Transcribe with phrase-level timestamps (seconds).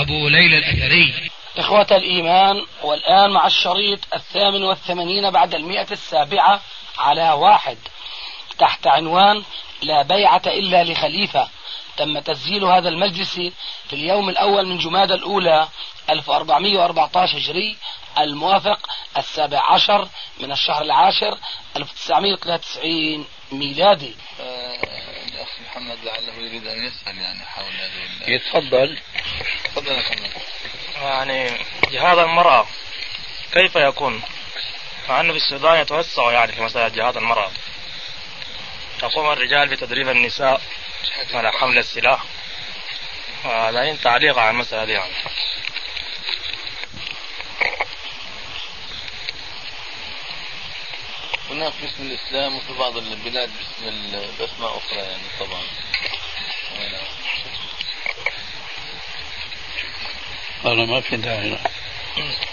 [0.00, 1.30] أبو ليلى الأثري.
[1.58, 6.60] إخوة الإيمان والآن مع الشريط الثامن والثمانين بعد المئة السابعة
[6.98, 7.78] على واحد.
[8.58, 9.42] تحت عنوان
[9.82, 11.48] لا بيعة إلا لخليفة.
[11.96, 13.34] تم تسجيل هذا المجلس
[13.88, 15.68] في اليوم الأول من جماد الأولى
[16.10, 17.76] 1414 هجري
[18.18, 18.78] الموافق
[19.16, 20.08] السابع عشر
[20.40, 21.38] من الشهر العاشر
[21.76, 24.14] 1993 ميلادي.
[25.38, 28.98] الأخ محمد لعله يريد أن يسأل يعني حول هذه يتفضل.
[29.64, 30.30] تفضل يا محمد.
[30.96, 32.66] يعني جهاد المرأة
[33.52, 34.22] كيف يكون؟
[35.08, 37.50] مع أنه في السودان يتوسع يعني في مسألة جهاد المرأة.
[39.02, 40.60] يقوم الرجال بتدريب النساء
[41.34, 42.24] على حمل السلاح.
[43.44, 45.12] وهذا تعليق على المسألة دي يعني.
[51.50, 55.62] هناك باسم الإسلام وفي بعض البلاد باسم بأسماء أخرى يعني طبعا
[56.78, 57.04] نعم.
[60.72, 61.58] أنا ما في داعي له.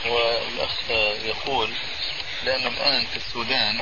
[0.05, 0.89] والأخ
[1.25, 1.69] يقول
[2.43, 3.81] لأنه الآن في السودان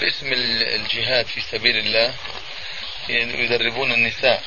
[0.00, 2.14] باسم ال- الجهاد في سبيل الله
[3.08, 4.42] يدربون النساء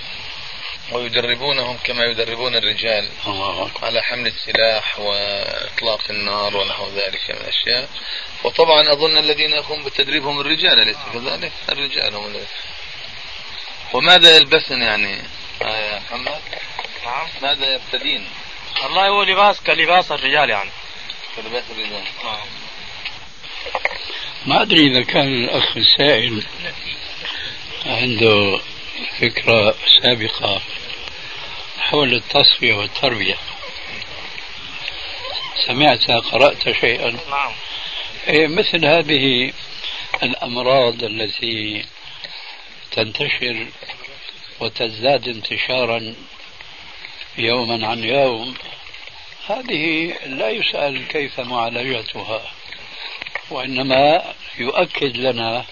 [0.91, 7.89] ويدربونهم كما يدربون الرجال الله أكبر على حمل السلاح وإطلاق النار ونحو ذلك من الأشياء
[8.43, 12.47] وطبعا أظن الذين يقوم بتدريبهم الرجال أليس كذلك؟ الرجال هم الذين
[13.93, 15.21] وماذا يلبسن يعني
[15.61, 16.41] آه يا محمد؟
[17.05, 18.27] نعم ماذا يرتدين
[18.83, 20.69] والله هو لباس كلباس الرجال يعني.
[21.35, 22.47] كلباس الرجال؟ نعم
[24.45, 26.43] ما أدري إذا كان الأخ السائل
[27.85, 28.59] عنده
[29.19, 30.61] فكرة سابقة
[31.79, 33.37] حول التصفية والتربية.
[35.67, 37.09] سمعت قرأت شيئا.
[37.29, 37.51] نعم.
[38.27, 39.53] إيه، مثل هذه
[40.23, 41.85] الأمراض التي
[42.91, 43.67] تنتشر
[44.59, 46.15] وتزداد انتشارا
[47.37, 48.55] يوما عن يوم
[49.47, 52.41] هذه لا يسأل كيف معالجتها
[53.49, 55.65] وإنما يؤكد لنا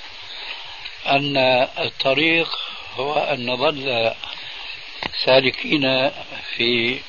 [1.08, 1.38] أن
[1.80, 2.50] الطريق
[2.96, 4.12] هو أن نظل
[5.26, 6.12] سالكين
[6.56, 7.00] في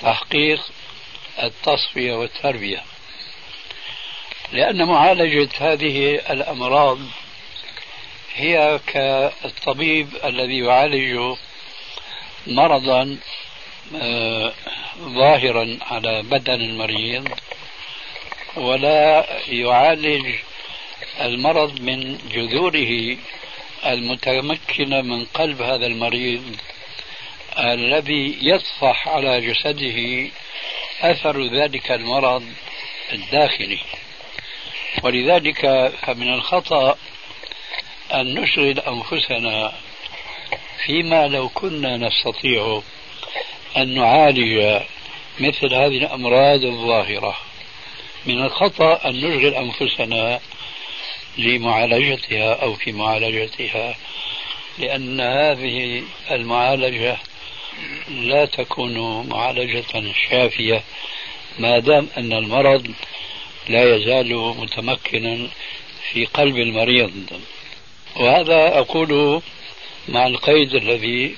[0.00, 0.60] تحقيق
[1.42, 2.82] التصفية والتربية.
[4.52, 6.98] لأن معالجة هذه الأمراض
[8.34, 11.36] هي كالطبيب الذي يعالج
[12.46, 13.18] مرضا
[15.00, 17.28] ظاهرا على بدن المريض
[18.56, 20.34] ولا يعالج
[21.20, 23.16] المرض من جذوره
[23.86, 26.56] المتمكنة من قلب هذا المريض
[27.58, 30.30] الذي يطفح على جسده
[31.00, 32.44] أثر ذلك المرض
[33.12, 33.78] الداخلي.
[35.02, 36.98] ولذلك فمن الخطأ
[38.14, 39.72] أن نشغل أنفسنا
[40.86, 42.82] فيما لو كنا نستطيع.
[43.76, 44.80] أن نعالج
[45.40, 47.36] مثل هذه الأمراض الظاهرة.
[48.26, 50.40] من الخطأ أن نشغل أنفسنا
[51.38, 53.96] لمعالجتها أو في معالجتها
[54.78, 57.16] لأن هذه المعالجة
[58.08, 60.82] لا تكون معالجة شافية
[61.58, 62.90] ما دام أن المرض
[63.68, 65.48] لا يزال متمكنا
[66.12, 67.40] في قلب المريض.
[68.16, 69.42] وهذا أقول
[70.08, 71.36] مع القيد الذي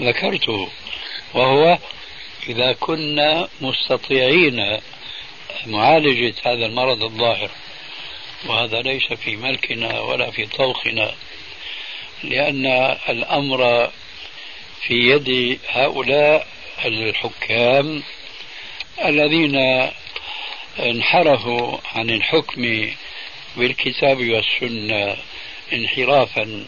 [0.00, 0.68] ذكرته.
[1.34, 1.78] وهو
[2.48, 4.78] إذا كنا مستطيعين
[5.66, 7.50] معالجة هذا المرض الظاهر
[8.46, 11.14] وهذا ليس في ملكنا ولا في طوخنا
[12.24, 12.66] لأن
[13.08, 13.90] الأمر
[14.82, 16.46] في يد هؤلاء
[16.84, 18.02] الحكام
[19.04, 19.56] الذين
[20.78, 22.90] انحرفوا عن الحكم
[23.56, 25.16] بالكتاب والسنة
[25.72, 26.64] انحرافا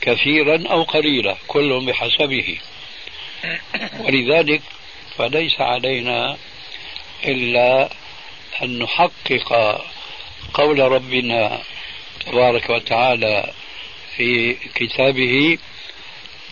[0.00, 2.58] كثيرا أو قليلا كل بحسبه.
[4.00, 4.62] ولذلك
[5.16, 6.36] فليس علينا
[7.24, 7.88] إلا
[8.62, 9.80] أن نحقق
[10.54, 11.62] قول ربنا
[12.26, 13.52] تبارك وتعالى
[14.16, 15.58] في كتابه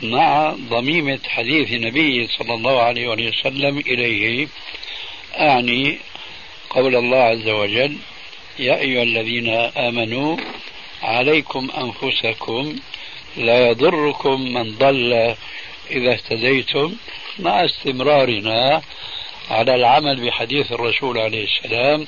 [0.02, 4.48] مع ضميمة حديث النبي صلى الله عليه وسلم إليه
[5.38, 5.98] أعني
[6.70, 7.96] قول الله عز وجل
[8.58, 10.36] يا أيها الذين آمنوا
[11.02, 12.76] عليكم أنفسكم
[13.36, 15.34] لا يضركم من ضل
[15.90, 16.96] إذا اهتديتم
[17.38, 18.82] مع استمرارنا
[19.50, 22.06] على العمل بحديث الرسول عليه السلام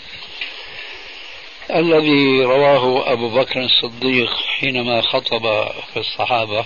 [1.70, 6.64] الذي رواه أبو بكر الصديق حينما خطب في الصحابة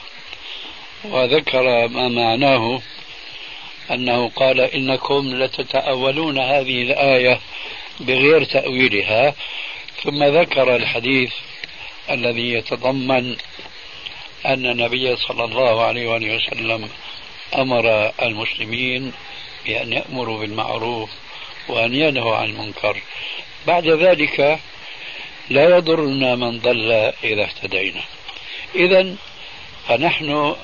[1.04, 2.80] وذكر ما معناه
[3.90, 7.40] أنه قال إنكم لتتأولون هذه الآية
[8.00, 9.34] بغير تأويلها
[10.02, 11.32] ثم ذكر الحديث
[12.10, 13.36] الذي يتضمن
[14.46, 16.88] أن النبي صلى الله عليه وآله وسلم
[17.54, 19.12] أمر المسلمين
[19.66, 21.10] بأن يأمروا بالمعروف
[21.68, 23.02] وأن ينهوا عن المنكر.
[23.66, 24.58] بعد ذلك
[25.50, 26.92] لا يضرنا من ضل
[27.24, 28.02] إذا اهتدينا.
[28.74, 29.16] إذا
[29.88, 30.56] فنحن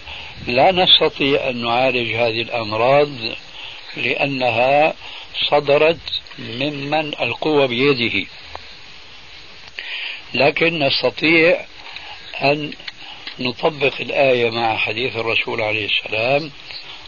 [0.47, 3.09] لا نستطيع أن نعالج هذه الأمراض
[3.97, 4.95] لأنها
[5.51, 8.27] صدرت ممن القوة بيده.
[10.35, 11.61] لكن نستطيع
[12.43, 12.73] أن
[13.39, 16.51] نطبق الآية مع حديث الرسول عليه السلام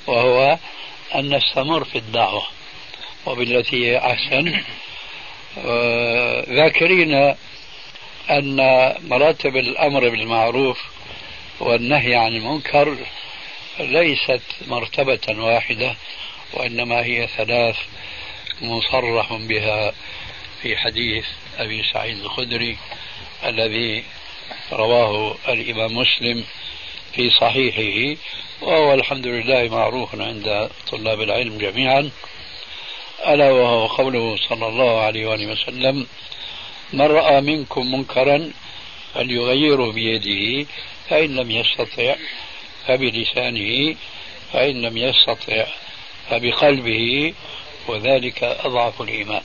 [0.07, 0.59] وهو
[1.15, 2.47] أن نستمر في الدعوة
[3.27, 4.61] وبالتي هي أحسن.
[6.55, 7.35] ذاكرين
[8.31, 8.57] أن
[9.09, 10.83] مراتب الأمر بالمعروف
[11.61, 12.97] والنهي عن المنكر
[13.81, 15.97] ليست مرتبة واحدة
[16.53, 17.77] وإنما هي ثلاث
[18.63, 19.93] مصرح بها
[20.63, 21.25] في حديث
[21.59, 22.79] أبي سعيد الخدري
[23.45, 24.05] الذي
[24.75, 26.45] رواه الإمام مسلم
[27.15, 28.21] في صحيحه
[28.63, 32.11] وهو الحمد لله معروف عند طلاب العلم جميعا.
[33.27, 36.07] ألا وهو قوله صلى الله عليه وآله وسلم
[36.93, 38.51] من رأى منكم منكرا
[39.15, 40.67] فليغيره بيده
[41.09, 42.15] فإن لم يستطع
[42.87, 43.95] فبلسانه
[44.53, 45.67] فإن لم يستطع
[46.31, 47.35] فبقلبه
[47.89, 49.43] وذلك أضعف الإيمان.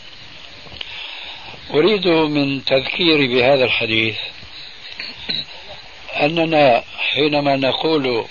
[1.74, 4.18] أريد من تذكيري بهذا الحديث
[6.16, 8.26] أننا حينما نقول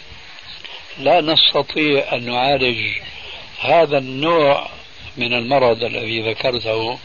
[0.99, 2.79] لا نستطيع أن نعالج
[3.61, 4.69] هذا النوع
[5.17, 6.99] من المرض الذي ذكرته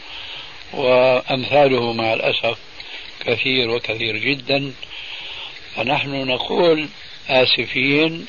[0.72, 2.58] وأمثاله مع الأسف
[3.26, 4.72] كثير وكثير جدا
[5.76, 6.88] فنحن نقول
[7.28, 8.26] آسفين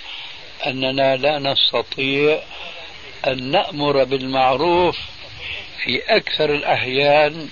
[0.68, 2.40] أننا لا نستطيع
[3.28, 4.98] أن نأمر بالمعروف
[5.84, 7.50] في أكثر الأحيان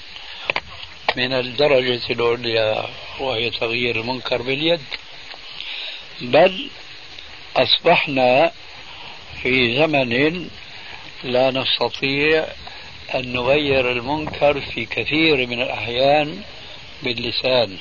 [1.16, 2.86] من الدرجة العليا
[3.20, 4.82] وهي تغيير المنكر باليد
[6.22, 6.70] بل
[7.56, 8.52] أصبحنا
[9.42, 10.50] في زمن
[11.24, 12.48] لا نستطيع
[13.16, 16.42] أن نغير المنكر في كثير من الأحيان
[17.04, 17.78] باللسان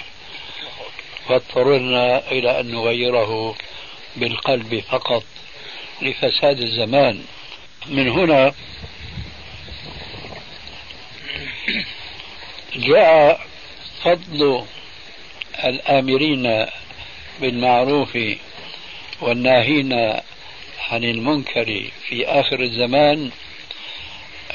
[1.31, 3.55] واضطررنا إلى أن نغيره
[4.17, 5.25] بالقلب فقط
[6.03, 7.25] لفساد الزمان.
[7.87, 8.53] من هنا
[12.77, 13.41] جاء
[14.03, 14.65] فضل
[15.65, 16.67] الآمرين
[17.41, 18.19] بالمعروف
[19.21, 19.93] والناهين
[20.91, 23.31] عن المنكر في آخر الزمان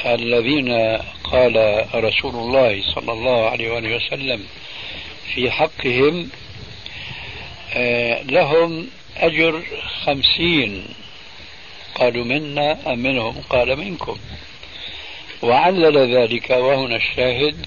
[0.06, 4.48] الذين قال رسول الله صلى الله عليه وسلم
[5.34, 6.30] في حقهم
[7.74, 8.88] آه، لهم
[9.18, 9.64] أجر
[10.06, 10.86] خمسين
[11.96, 14.18] قالوا منا أم منهم؟ قال منكم.
[15.42, 17.66] وعلل ذلك وهنا الشاهد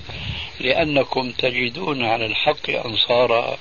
[0.60, 3.58] لأنكم تجدون على الحق أنصارا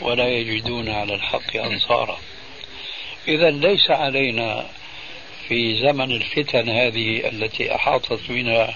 [0.00, 2.18] ولا يجدون على الحق أنصارا.
[3.28, 4.66] إذا ليس علينا
[5.48, 8.74] في زمن الفتن هذه التي أحاطت بنا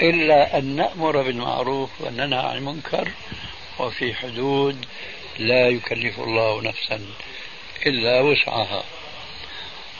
[0.00, 3.08] إلا أن نأمر بالمعروف وننهى عن المنكر
[3.78, 4.86] وفي حدود
[5.38, 7.00] لا يكلف الله نفسا
[7.86, 8.84] إلا وسعها.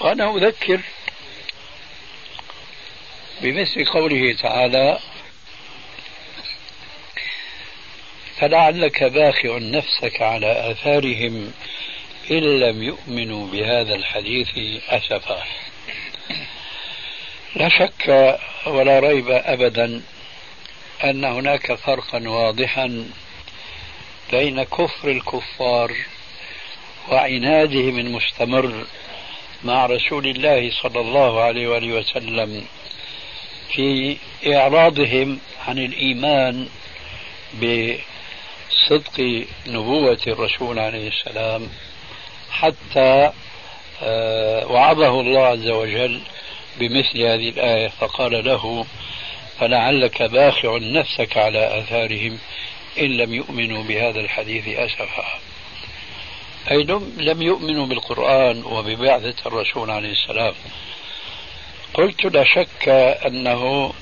[0.01, 0.81] وأنا أذكر
[3.43, 4.99] بمثل قوله تعالى
[8.41, 11.53] فلعلك باخع نفسك على آثارهم
[12.31, 14.49] إن لم يؤمنوا بهذا الحديث
[14.89, 15.43] أسفا
[17.57, 20.03] لا شك ولا ريب أبدا
[21.05, 23.11] أن هناك فرقا واضحا
[24.33, 25.97] بين كفر الكفار
[27.09, 28.87] وعنادهم المستمر
[29.65, 32.67] مع رسول الله صلى الله عليه وآله وسلم
[33.75, 34.17] في
[34.47, 36.69] إعراضهم عن الإيمان
[38.81, 41.69] بصدق نبوة الرسول عليه السلام
[42.51, 43.33] حتى
[44.03, 46.21] آه، وعظه الله عز وجل
[46.79, 48.87] بمثل هذه الآية فقال له
[49.59, 52.39] فلعلك باخع نفسك على آثارهم
[52.99, 55.25] إن لم يؤمنوا بهذا الحديث أسفا.
[56.71, 56.83] أي
[57.19, 60.55] لم يؤمنوا بالقرآن وببعثة الرسول عليه السلام.
[61.95, 62.89] قلت لا شك
[63.27, 63.93] أنه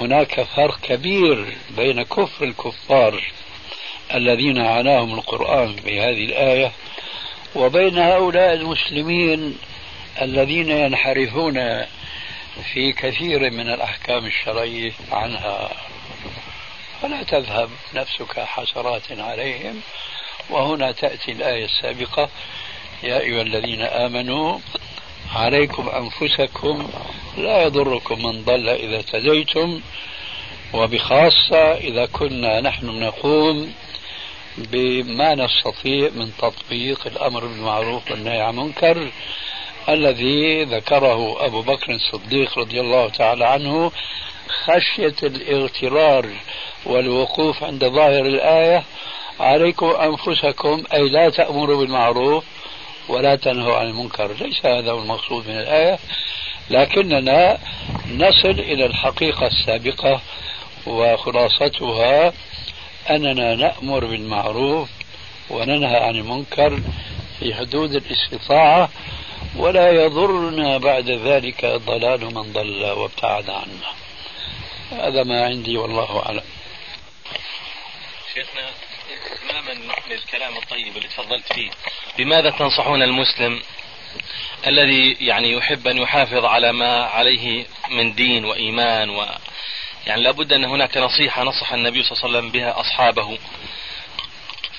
[0.00, 3.22] هناك فرق كبير بين كفر الكفار
[4.14, 6.72] الذين عناهم القرآن بهذه الآية
[7.54, 9.58] وبين هؤلاء المسلمين
[10.22, 11.84] الذين ينحرفون
[12.72, 15.68] في كثير من الأحكام الشرعية عنها.
[17.02, 19.80] فلا تذهب نفسك حسرات عليهم.
[20.50, 22.28] وهنا تأتي الآية السابقة.
[23.02, 24.58] يا أيها الذين آمنوا
[25.34, 26.88] عليكم أنفسكم
[27.38, 29.80] لا يضركم من ضل إذا اهتديتم
[30.74, 33.74] وبخاصة إذا كنا نحن نقوم
[34.58, 39.10] بما نستطيع من تطبيق الأمر بالمعروف والنهي عن المنكر
[39.88, 43.92] الذي ذكره أبو بكر الصديق رضي الله تعالى عنه
[44.64, 46.28] خشية الاغترار
[46.86, 48.82] والوقوف عند ظاهر الآية
[49.40, 52.44] عليكم أنفسكم أي لا تأمروا بالمعروف
[53.08, 54.32] ولا تنهوا عن المنكر.
[54.32, 55.98] ليس هذا هو المقصود من الآية
[56.70, 57.58] لكننا
[58.10, 60.20] نصل إلى الحقيقة السابقة
[60.86, 62.32] وخلاصتها
[63.10, 64.88] أننا نأمر بالمعروف
[65.50, 66.80] وننهى عن المنكر
[67.40, 68.90] في حدود الاستطاعة
[69.56, 73.92] ولا يضرنا بعد ذلك ضلال من ضل وابتعد عنا.
[74.90, 76.42] هذا ما عندي والله أعلم.
[78.34, 78.70] شيخنا
[79.48, 81.70] تماما للكلام الطيب اللي تفضلت فيه
[82.18, 83.62] بماذا تنصحون المسلم
[84.66, 89.26] الذي يعني يحب أن يحافظ على ما عليه من دين وإيمان و
[90.06, 93.38] يعني لابد أن هناك نصيحة نصح النبي صلى الله عليه وسلم بها أصحابه.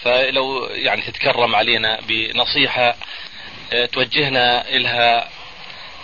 [0.01, 2.95] فلو يعني تتكرم علينا بنصيحة
[3.73, 5.29] آه، توجهنا إلها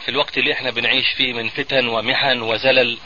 [0.06, 2.98] في الوقت اللي إحنا بنعيش فيه من فتن ومحن وزلل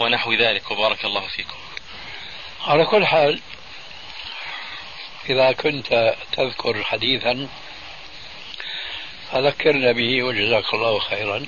[0.00, 0.70] ونحو ذلك.
[0.70, 1.56] وبارك الله فيكم.
[2.66, 3.40] على كل حال
[5.30, 7.48] إذا كنت تذكر حديثا
[9.32, 11.46] فذكرنا به وجزاك الله خيرا.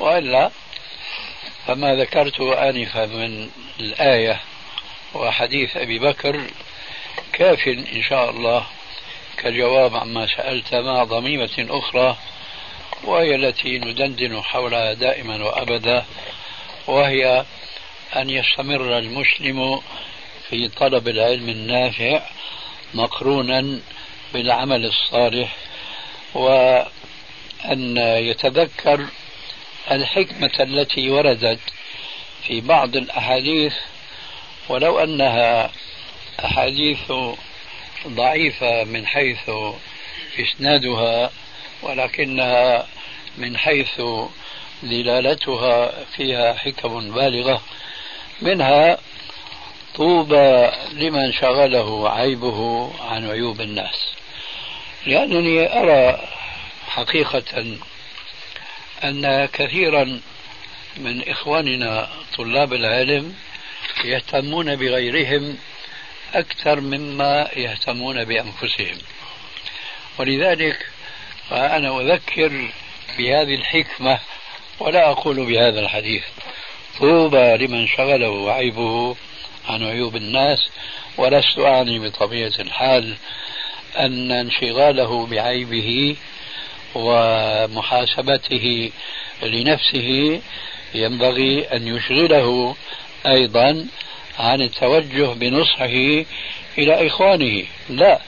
[0.00, 0.50] وإلا
[1.66, 4.40] فما ذكرته آنفا من الآية
[5.14, 6.40] وحديث أبي بكر
[7.32, 8.66] كاف إن شاء الله
[9.36, 12.16] كجواب عما سألت مع ضميمة أخرى
[13.04, 16.04] وهي التي ندندن حولها دائما وأبدا
[16.86, 17.44] وهي
[18.16, 19.80] أن يستمر المسلم
[20.48, 22.22] في طلب العلم النافع
[22.94, 23.80] مقرونا
[24.34, 25.56] بالعمل الصالح
[26.34, 29.06] وأن يتذكر
[29.90, 31.60] الحكمة التي وردت
[32.46, 33.74] في بعض الأحاديث
[34.68, 35.70] ولو أنها
[36.44, 37.12] أحاديث
[38.06, 39.50] ضعيفة من حيث
[40.40, 41.30] إسنادها
[41.82, 42.86] ولكنها
[43.38, 44.00] من حيث
[44.82, 47.62] دلالتها فيها حكم بالغة
[48.42, 48.98] منها
[49.94, 54.12] طوبى لمن شغله عيبه عن عيوب الناس.
[55.06, 56.28] لأنني أرى
[56.88, 57.76] حقيقة
[59.04, 60.20] أن كثيرا
[60.96, 63.34] من إخواننا طلاب العلم
[64.04, 65.58] يهتمون بغيرهم
[66.34, 68.98] أكثر مما يهتمون بأنفسهم.
[70.18, 70.86] ولذلك
[71.50, 72.70] فأنا أذكر
[73.18, 74.18] بهذه الحكمة
[74.78, 76.24] ولا أقول بهذا الحديث.
[76.98, 79.16] طوبى لمن شغله عيبه
[79.68, 80.58] عن عيوب الناس
[81.16, 83.16] ولست أعني بطبيعة الحال
[83.98, 86.16] أن انشغاله بعيبه
[86.96, 88.90] ومحاسبته
[89.42, 90.40] لنفسه
[90.94, 92.76] ينبغي أن يشغله
[93.26, 93.86] أيضا
[94.38, 96.24] عن التوجه بنصحه
[96.78, 97.64] إلى إخوانه.
[97.88, 98.20] لا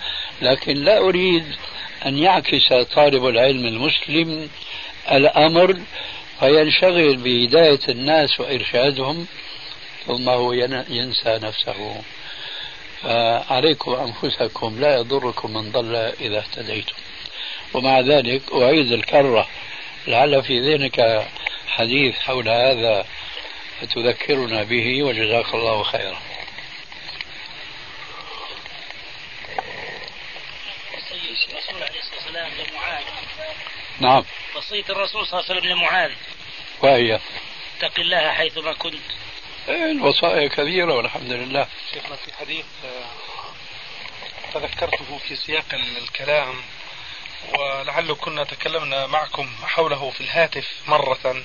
[0.43, 1.45] لكن لا أريد
[2.07, 4.49] أن يعكس طالب العلم المسلم
[5.13, 5.79] الأمر
[6.41, 9.27] فينشغل بهداية الناس وإرشادهم
[10.07, 10.53] ثم هو
[10.89, 12.03] ينسى نفسه.
[13.03, 16.95] فعليكم أنفسكم لا يضركم من ضل إذا اهتديتم.
[17.75, 19.49] ومع ذلك أعيد الكرة.
[20.07, 21.27] لعل في ذهنك
[21.69, 23.07] حديث حول هذا
[23.95, 26.19] تذكرنا به وجزاك الله خيرا.
[31.51, 33.05] الرسول عليه الصلاه والسلام لمعاذ
[34.01, 34.25] نعم.
[34.57, 36.13] وصية الرسول صلى الله عليه وسلم لمعاذ.
[36.83, 37.21] وهي.
[37.79, 38.95] اتق الله حيثما كنت.
[39.69, 41.67] إيه، الوصايا كثيرة والحمد لله.
[41.95, 46.55] شيخنا في حديث آه، تذكرته في سياق الكلام
[47.59, 51.43] ولعله كنا تكلمنا معكم حوله في الهاتف مرة.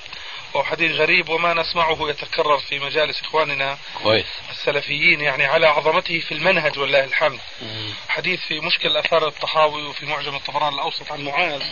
[0.53, 4.25] وهو حديث غريب وما نسمعه يتكرر في مجالس إخواننا كويس.
[4.51, 7.39] السلفيين يعني على عظمته في المنهج والله الحمد.
[7.61, 7.93] مم.
[8.09, 11.63] حديث في مشكل أثار الطحاوي وفي معجم الطبراني الأوسط عن معاذ.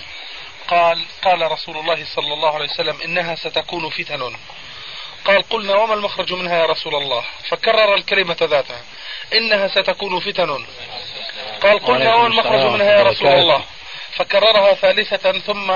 [0.67, 4.35] قال قال رسول الله صلى الله عليه وسلم إنها ستكون فتن.
[5.25, 8.81] قال قلنا وما المخرج منها يا رسول الله؟ فكرر الكلمة ذاتها.
[9.33, 10.65] إنها ستكون فتن.
[11.61, 13.63] قال قلنا وما المخرج منها يا رسول الله
[14.15, 15.73] فكررها ثالثة ثم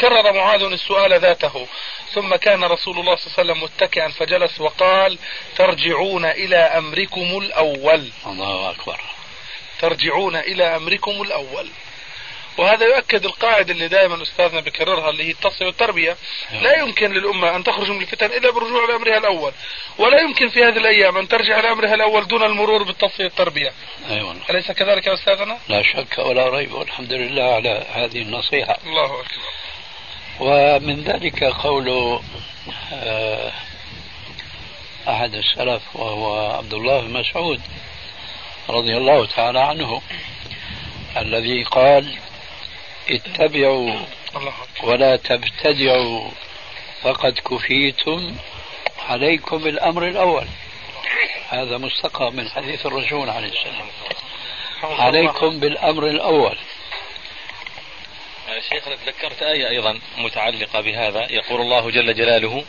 [0.00, 1.66] كرر معاذ السؤال ذاته.
[2.12, 5.18] ثم كان رسول الله صلى الله عليه وسلم متكئا فجلس وقال
[5.56, 8.08] ترجعون إلى أمركم الأول.
[8.26, 9.00] الله أكبر.
[9.80, 11.68] ترجعون إلى أمركم الأول.
[12.60, 16.16] وهذا يؤكد القاعدة اللي دائما أستاذنا بكررها اللي هي التصفية والتربية.
[16.62, 19.52] لا يمكن للأمة أن تخرج من الفتن إلا بالرجوع لأمرها الأول
[19.98, 23.72] ولا يمكن في هذه الأيام أن ترجع لأمرها الأول دون المرور بالتصفية والتربية.
[24.10, 24.36] أيوة.
[24.50, 28.78] أليس كذلك يا أستاذنا؟ لا شك ولا ريب والحمد لله على هذه النصيحة.
[28.86, 29.42] الله أكبر.
[30.40, 32.20] ومن ذلك قول
[32.92, 33.52] آه،
[35.08, 37.60] أحد السلف وهو عبد الله بن مسعود
[38.68, 40.02] رضي الله تعالى عنه
[41.16, 42.18] الذي قال
[43.10, 43.96] اتبعوا
[44.82, 46.30] ولا تبتدعوا.
[47.02, 48.36] فقد كفيتم
[49.08, 50.46] عليكم بالأمر الأول.
[51.48, 53.88] هذا مستقى من حديث الرسول عليه السلام.
[54.82, 56.56] عليكم بالأمر الأول.
[58.68, 61.26] شيخنا تذكرت آية أيضا متعلقة بهذا.
[61.30, 62.64] يقول الله جل جلاله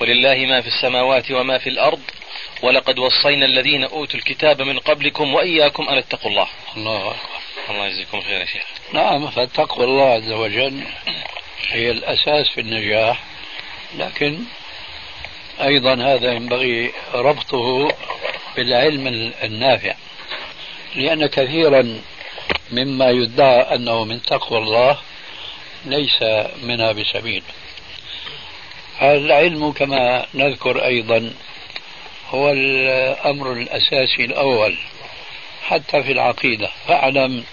[0.00, 2.02] ولله ما في السماوات وما في الأرض
[2.62, 6.48] ولقد وصينا الذين أوتوا الكتاب من قبلكم وإياكم أن اتقوا الله.
[6.76, 7.37] الله أكبر.
[7.70, 8.64] الله يجزيكم خير يا شيخ.
[8.92, 10.82] نعم فتقوى الله عز وجل
[11.68, 13.20] هي الأساس في النجاح
[13.96, 14.38] لكن
[15.60, 17.88] أيضا هذا ينبغي ربطه
[18.56, 19.94] بالعلم النافع
[20.96, 22.00] لأن كثيرا
[22.72, 24.98] مما يدعى أنه من تقوى الله
[25.84, 26.22] ليس
[26.62, 27.42] منها بسبيل.
[29.02, 31.32] العلم كما نذكر أيضا
[32.30, 34.78] هو الأمر الأساسي الأول.
[35.62, 37.44] حتى في العقيدة فاعلم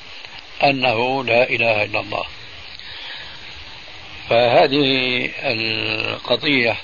[0.64, 2.26] أنه لا إله إلا الله.
[4.30, 6.78] فهذه القضية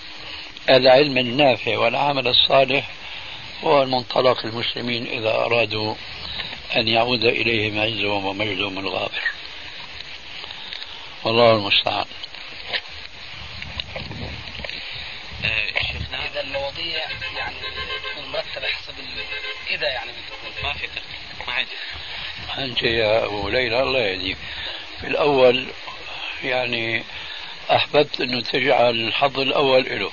[0.70, 2.90] العلم النافع والعمل الصالح
[3.64, 5.96] هو المنطلق المسلمين إذا أرادوا
[6.76, 9.22] أن يعود إليهم عزهم ومجدهم الغابر.
[11.24, 12.06] والله المستعان.
[15.92, 16.26] شيخنا.
[16.32, 17.00] اذا المواضيع
[17.38, 17.56] يعني
[18.42, 18.94] مرتبة حسب
[19.70, 20.12] كذا يعني
[20.64, 20.88] ما في
[21.48, 21.72] ما عندي.
[22.58, 24.38] أنت يا أبو ليلى الله يهديك.
[25.02, 25.68] في الأول
[26.44, 27.04] يعني
[27.72, 30.12] أحببت أنه تجعل الحظ الأول له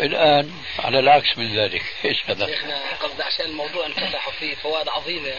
[0.00, 1.82] الآن على العكس من ذلك.
[2.04, 5.34] إيش هذا؟ شيخنا قصدي عشان الموضوع انفتح فيه فوائد عظيمة.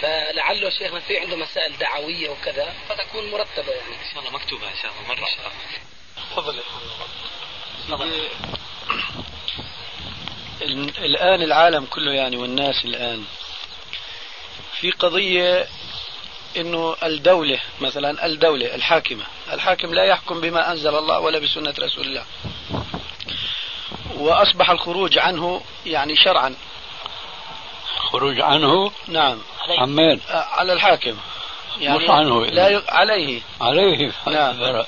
[0.00, 3.94] فلعله شيخنا في عنده مسائل دعوية وكذا فتكون مرتبة يعني.
[3.94, 5.14] إن شاء الله مكتوبة إن شاء الله.
[5.14, 5.28] مرة.
[6.30, 6.62] تفضل
[10.98, 13.24] الآن العالم كله يعني والناس الآن
[14.80, 15.66] في قضية
[16.56, 22.24] إنه الدولة مثلا الدولة الحاكمة الحاكم لا يحكم بما أنزل الله ولا بسنة رسول الله.
[24.16, 26.54] وأصبح الخروج عنه يعني شرعا.
[27.98, 29.38] خروج عنه؟ نعم.
[29.78, 31.16] عن مين؟ على الحاكم.
[31.80, 32.44] يعني مش عنه.
[32.46, 32.82] لا ي...
[32.88, 33.40] عليه.
[33.60, 34.12] عليه.
[34.26, 34.84] نعم.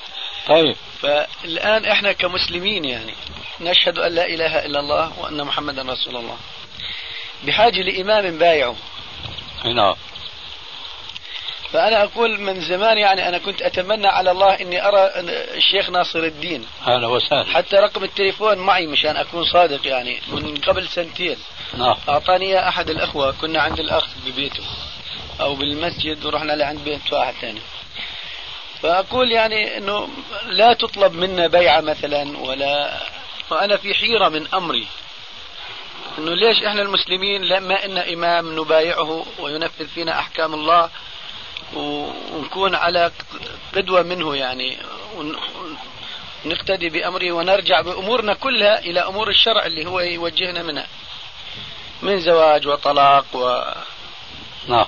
[0.47, 0.75] طيب.
[1.01, 3.13] فالآن إحنا كمسلمين يعني
[3.61, 6.37] نشهد أن لا إله إلا الله وأن محمدا رسول الله.
[7.43, 8.75] بحاجة لإمام بايعه.
[9.65, 9.95] نعم.
[11.73, 15.11] فأنا أقول من زمان يعني أنا كنت أتمنى على الله إني أرى
[15.57, 16.65] الشيخ ناصر الدين.
[16.87, 21.37] أهلا وسهلا حتى رقم التليفون معي مشان أكون صادق يعني من قبل سنتين.
[21.77, 21.95] نعم.
[22.09, 24.63] أعطاني أحد الأخوة كنا عند الأخ ببيته
[25.41, 27.61] أو بالمسجد ورحنا لعند بيت واحد ثاني
[28.81, 30.09] فأقول يعني أنه
[30.45, 32.99] لا تطلب منا بيعة مثلا ولا
[33.49, 34.87] فأنا في حيرة من أمري.
[36.17, 40.89] أنه ليش إحنا المسلمين لما إن إمام نبايعه وينفذ فينا أحكام الله
[41.73, 43.11] ونكون على
[43.75, 44.77] قدوة منه يعني.
[46.45, 50.87] ونقتدي بأمره ونرجع بأمورنا كلها إلى أمور الشرع اللي هو يوجهنا منها.
[52.01, 53.63] من زواج وطلاق و
[54.67, 54.85] نعم.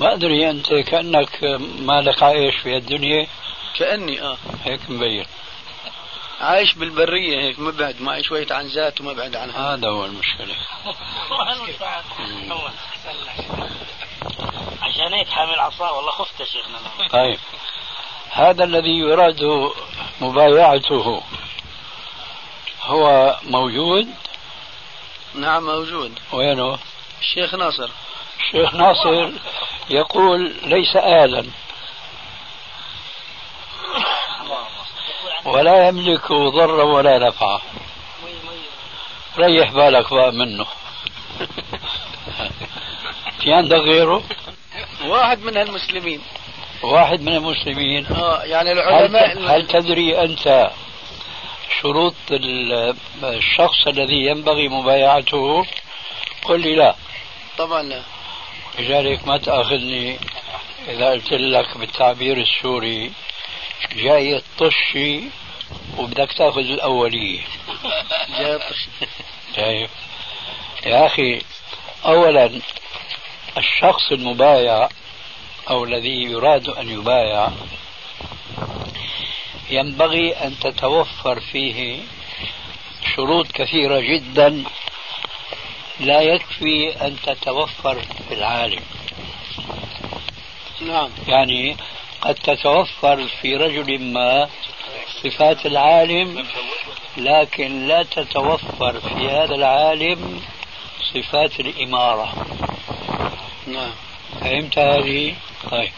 [0.00, 1.44] ما أدري أنت كأنك
[1.78, 3.26] مالك عايش في الدنيا.
[3.78, 4.38] كأني آه.
[4.64, 5.26] هيك مبين.
[6.40, 10.54] عايش بالبرية هيك مبعد معي شوية عن ذات ومبعد عن هذا هو المشكلة.
[14.82, 16.78] عشان هيك حامل عصا والله خفت يا شيخنا.
[17.10, 17.38] طيب.
[18.30, 19.40] هذا الذي يراد
[20.20, 21.22] مبايعته
[22.82, 24.08] هو موجود؟
[25.34, 26.18] نعم موجود.
[26.32, 26.78] وينه؟
[27.20, 27.90] الشيخ ناصر.
[28.38, 29.30] الشيخ ناصر
[29.90, 31.44] يقول ليس آلا.
[35.44, 37.60] ولا يملك ضرا ولا نفعا
[39.38, 40.66] ريح بالك بقى منه.
[43.40, 44.22] في عندك غيره؟
[45.04, 46.20] واحد من المسلمين.
[46.82, 48.06] واحد من المسلمين.
[48.06, 50.70] آه يعني العلماء هل, هل تدري أنت
[51.80, 52.14] شروط
[53.22, 55.66] الشخص الذي ينبغي مبايعته؟
[56.44, 56.94] قل لي لا.
[57.58, 58.02] طبعا لا.
[58.78, 60.18] لذلك ما تأخذني
[60.88, 63.12] إذا قلت لك بالتعبير السوري.
[63.96, 65.20] جاي الطشي
[65.98, 67.40] وبدك تاخذ الأولية.
[68.38, 68.88] جاي الطشي
[69.56, 69.88] طيب
[70.86, 71.42] يا أخي
[72.04, 72.60] اولا
[73.56, 74.88] الشخص المبايع
[75.70, 77.48] أو الذي يراد أن يبايع
[79.70, 82.00] ينبغي أن تتوفر فيه
[83.16, 84.64] شروط كثيرة جدا
[86.00, 88.82] لا يكفي أن تتوفر في العالم.
[90.80, 91.10] نعم.
[91.28, 91.76] يعني
[92.20, 94.48] قد تتوفر في رجل ما
[95.22, 96.46] صفات العالم
[97.16, 100.42] لكن لا تتوفر في هذا العالم
[101.14, 102.46] صفات الإمارة.
[103.66, 103.90] نعم.
[104.40, 105.34] فهمت هذه؟
[105.70, 105.92] طيب.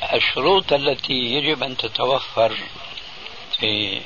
[0.00, 2.56] فالشروط التي يجب أن تتوفر
[3.60, 4.00] في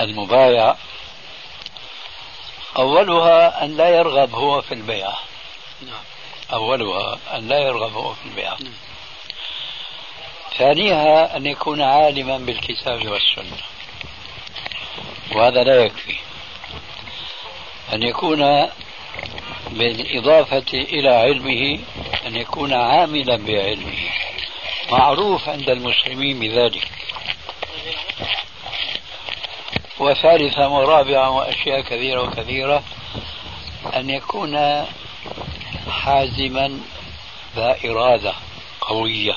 [0.00, 0.76] المبايع
[2.76, 5.12] أولها أن لا يرغب هو في البيع.
[5.82, 6.02] نعم.
[6.52, 8.56] أولها أن لا يرغب هو في البيع.
[10.58, 13.56] ثانيها أن يكون عالما بالكتاب والسنة.
[15.34, 16.16] وهذا لا يكفي.
[17.92, 18.68] أن يكون
[19.70, 21.78] بالإضافة إلى علمه
[22.26, 24.10] أن يكون عاملا بعلمه.
[24.90, 26.88] معروف عند المسلمين بذلك.
[30.00, 32.82] وثالثا ورابعا وأشياء كثيرة وكثيرة
[33.96, 34.84] أن يكون
[35.90, 36.80] حازما
[37.56, 38.34] ذا إرادة
[38.80, 39.36] قوية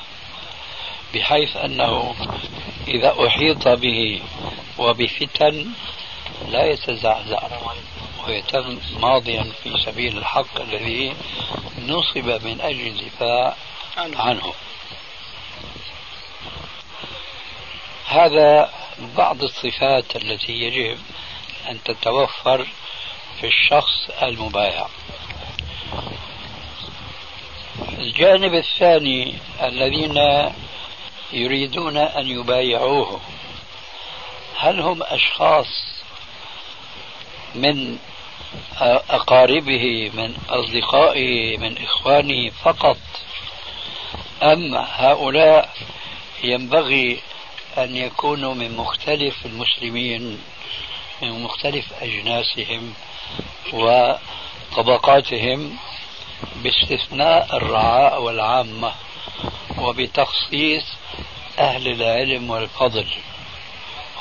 [1.14, 2.16] بحيث أنه
[2.88, 4.22] إذا أحيط به
[4.78, 5.68] وبفتن
[6.48, 7.40] لا يتزعزع
[8.28, 11.16] ويتم ماضيا في سبيل الحق الذي
[11.88, 13.56] نصب من أجل الدفاع
[13.98, 14.54] عنه.
[18.08, 18.70] هذا
[19.18, 21.00] بعض الصفات التي يجب
[21.70, 22.68] أن تتوفر
[23.40, 24.88] في الشخص المبايع.
[28.00, 30.18] الجانب الثاني الذين
[31.34, 33.22] يريدون أن يبايعوه
[34.58, 35.68] هل هم أشخاص
[37.56, 37.98] من
[39.10, 42.98] أقاربه من أصدقائه من إخوانه فقط
[44.44, 45.70] أم هؤلاء
[46.44, 47.20] ينبغي
[47.78, 50.42] أن يكونوا من مختلف المسلمين
[51.22, 52.94] من مختلف أجناسهم
[54.72, 55.78] وطبقاتهم
[56.56, 58.94] باستثناء الرعاء والعامة
[59.78, 60.84] وبتخصيص
[61.60, 63.08] أهل العلم والفضل.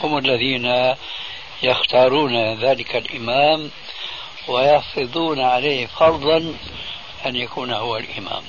[0.01, 0.95] هم الذين
[1.63, 3.71] يختارون ذلك الإمام
[4.49, 6.55] ويفرضون عليه فرضا
[7.27, 8.43] أن يكون هو الإمام.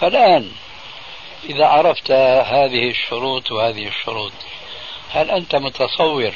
[0.00, 0.50] فالآن
[1.48, 2.10] إذا عرفت
[2.46, 4.32] هذه الشروط وهذه الشروط
[5.10, 6.32] هل أنت متصور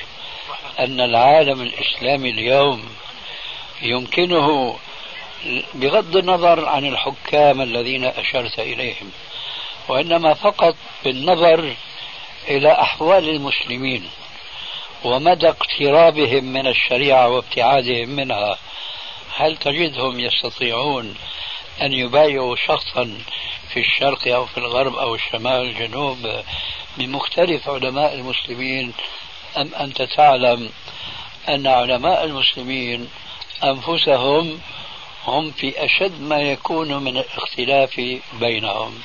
[0.79, 2.89] أن العالم الإسلامي اليوم
[3.83, 4.77] يمكنه
[5.75, 9.11] بغض النظر عن الحكام الذين أشرت إليهم
[9.89, 11.75] وإنما فقط بالنظر
[12.49, 14.11] إلى أحوال المسلمين
[15.05, 18.59] ومدى اقترابهم من الشريعة وابتعادهم منها
[19.37, 21.15] هل تجدهم يستطيعون
[21.83, 23.19] أن يبايعوا شخصا
[23.75, 26.43] في الشرق أو في الغرب أو الشمال الجنوب
[26.99, 28.93] من مختلف علماء المسلمين.
[29.57, 30.71] أم أنت تعلم
[31.49, 33.11] أن علماء المسلمين
[33.65, 34.61] أنفسهم
[35.27, 39.01] هم في أشد ما يكون من الاختلاف بينهم.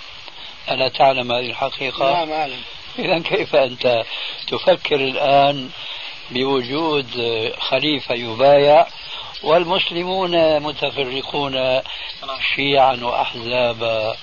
[0.71, 2.61] ألا تعلم هذه الحقيقة؟ نعم أعلم.
[2.99, 4.03] إذا كيف أنت
[4.47, 5.69] تفكر الآن
[6.31, 7.07] بوجود
[7.59, 8.87] خليفة يبايع
[9.43, 11.81] والمسلمون متفرقون
[12.55, 14.17] شيعا وأحزابا؟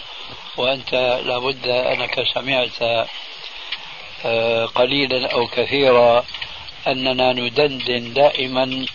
[0.57, 3.07] وأنت لابد أنك سمعت
[4.25, 6.25] آه، قليلا أو كثيرا
[6.87, 8.87] أننا ندندن دائما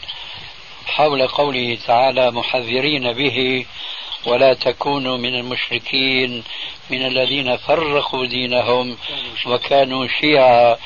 [0.88, 3.66] حول قوله تعالى محذرين به
[4.26, 6.44] ولا تكونوا من المشركين
[6.90, 8.98] من الذين فرقوا دينهم
[9.46, 10.78] وكانوا شيعا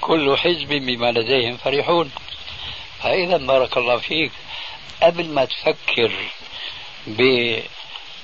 [0.00, 2.10] كل حزب بما لديهم فرحون.
[3.02, 4.32] فإذا بارك الله فيك
[5.02, 6.12] قبل ما تفكر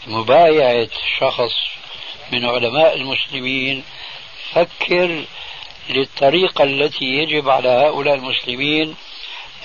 [0.07, 0.89] بمبايعة
[1.19, 1.53] شخص
[2.33, 3.85] من علماء المسلمين
[4.53, 5.25] فكر
[5.89, 8.97] للطريقة التي يجب على هؤلاء المسلمين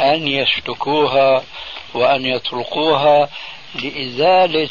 [0.02, 1.44] أن يسلكوها
[1.94, 3.30] وأن يطرقوها
[3.76, 4.70] لإزالة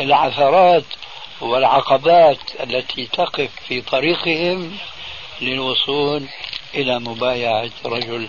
[0.00, 0.84] العثرات
[1.40, 4.78] والعقبات التي تقف في طريقهم
[5.40, 6.26] للوصول
[6.74, 8.28] إلى مبايعة رجل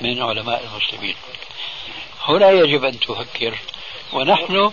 [0.00, 1.14] من علماء المسلمين.
[2.22, 3.58] هنا يجب أن تفكر.
[4.12, 4.70] ونحن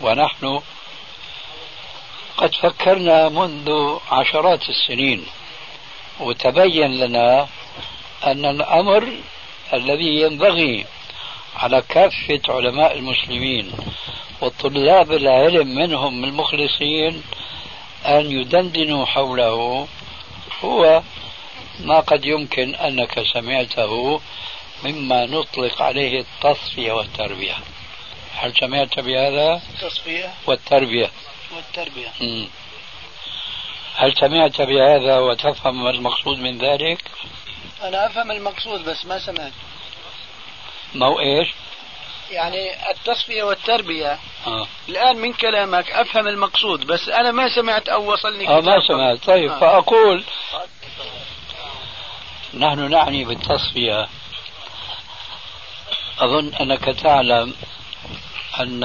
[0.00, 0.60] ونحن
[2.38, 5.26] قد فكرنا منذ عشرات السنين
[6.20, 7.48] وتبين لنا
[8.26, 9.08] أن الأمر
[9.72, 10.86] الذي ينبغي
[11.56, 13.72] على كافة علماء المسلمين
[14.40, 17.22] وطلاب العلم منهم المخلصين
[18.06, 19.88] أن يدندنوا حوله
[20.64, 21.02] هو
[21.80, 24.20] ما قد يمكن أنك سمعته
[24.84, 27.54] مما نطلق عليه التصفية والتربية.
[28.34, 31.10] هل سمعت بهذا؟ التصفية؟ والتربية.
[31.56, 32.12] والتربية.
[33.94, 37.04] هل سمعت بهذا وتفهم المقصود من ذلك؟
[37.82, 39.52] أنا أفهم المقصود بس ما سمعت
[40.94, 41.48] ما هو إيش؟
[42.30, 44.66] يعني التصفية والتربية آه.
[44.88, 48.80] الآن من كلامك أفهم المقصود بس أنا ما سمعت أو وصلني آه ما.
[48.88, 49.60] سمعت طيب آه.
[49.60, 50.24] فأقول
[52.54, 54.08] نحن نعني بالتصفية
[56.18, 57.54] أظن أنك تعلم
[58.60, 58.84] أن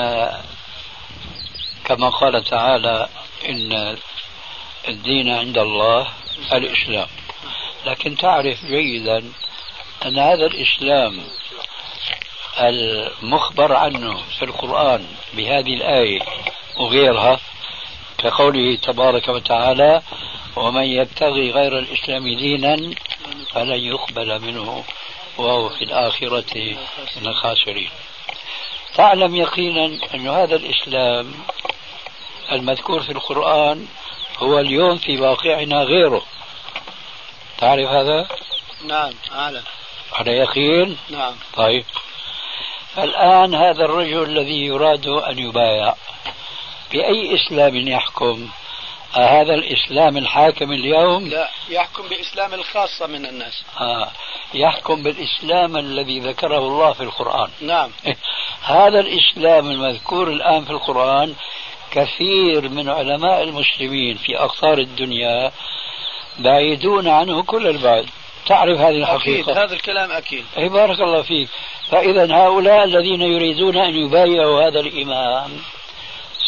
[1.85, 3.09] كما قال تعالى
[3.49, 3.97] إن
[4.87, 6.07] الدين عند الله
[6.53, 7.07] الإسلام.
[7.85, 9.17] لكن تعرف جيدا
[10.05, 11.21] أن هذا الإسلام
[12.59, 16.19] المخبر عنه في القرآن بهذه الآية
[16.77, 17.39] وغيرها
[18.17, 20.01] كقوله تبارك وتعالى
[20.55, 22.93] ومن يبتغي غير الإسلام دينا
[23.51, 24.83] فلن يقبل منه
[25.37, 26.77] وهو في الآخرة
[27.21, 27.89] من الخاسرين.
[28.95, 31.33] تعلم يقينا أن هذا الإسلام
[32.53, 33.87] المذكور في القرآن
[34.37, 36.21] هو اليوم في واقعنا غيره.
[37.57, 38.27] تعرف هذا؟
[38.85, 39.63] نعم أعلم.
[40.13, 41.35] على يقين؟ نعم.
[41.55, 41.85] طيب.
[42.97, 45.95] الآن هذا الرجل الذي يراد أن يبايع
[46.91, 48.49] بأي إسلام يحكم؟
[49.13, 53.63] هذا الإسلام الحاكم اليوم؟ لا يحكم بإسلام الخاصة من الناس.
[53.79, 54.11] آه
[54.53, 57.49] يحكم بالإسلام الذي ذكره الله في القرآن.
[57.61, 57.91] نعم.
[58.63, 61.35] هذا الإسلام المذكور الآن في القرآن
[61.93, 65.51] كثير من علماء المسلمين في أقطار الدنيا
[66.39, 68.05] بعيدون عنه كل البعد.
[68.45, 70.45] تعرف هذه أكيد الحقيقة هذا الكلام أكيد.
[70.57, 71.49] أي بارك الله فيك.
[71.91, 75.51] فإذا هؤلاء الذين يريدون أن يبايعوا هذا الإمام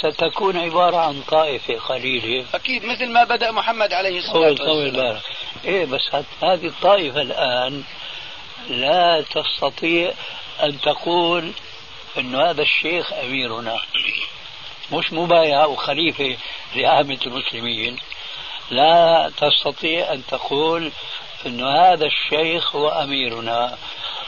[0.01, 2.45] ستكون عبارة عن طائفة قليلة.
[2.53, 5.13] أكيد مثل ما بدأ محمد عليه الصلاة طول طول والسلام.
[5.13, 5.21] بالك
[5.65, 6.01] إيه بس
[6.43, 7.84] هذه الطائفة الآن
[8.69, 10.12] لا تستطيع
[10.63, 11.51] أن تقول
[12.17, 13.79] أن هذا الشيخ أميرنا.
[14.91, 16.38] مش مبايع وخليفة
[16.76, 17.98] لعامة المسلمين.
[18.71, 20.91] لا تستطيع أن تقول
[21.45, 23.78] أن هذا الشيخ هو أميرنا.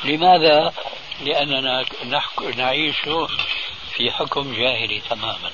[0.06, 0.74] لماذا؟
[1.22, 2.42] لأننا نحك...
[2.58, 3.02] نعيش
[3.92, 5.52] في حكم جاهلي تماما.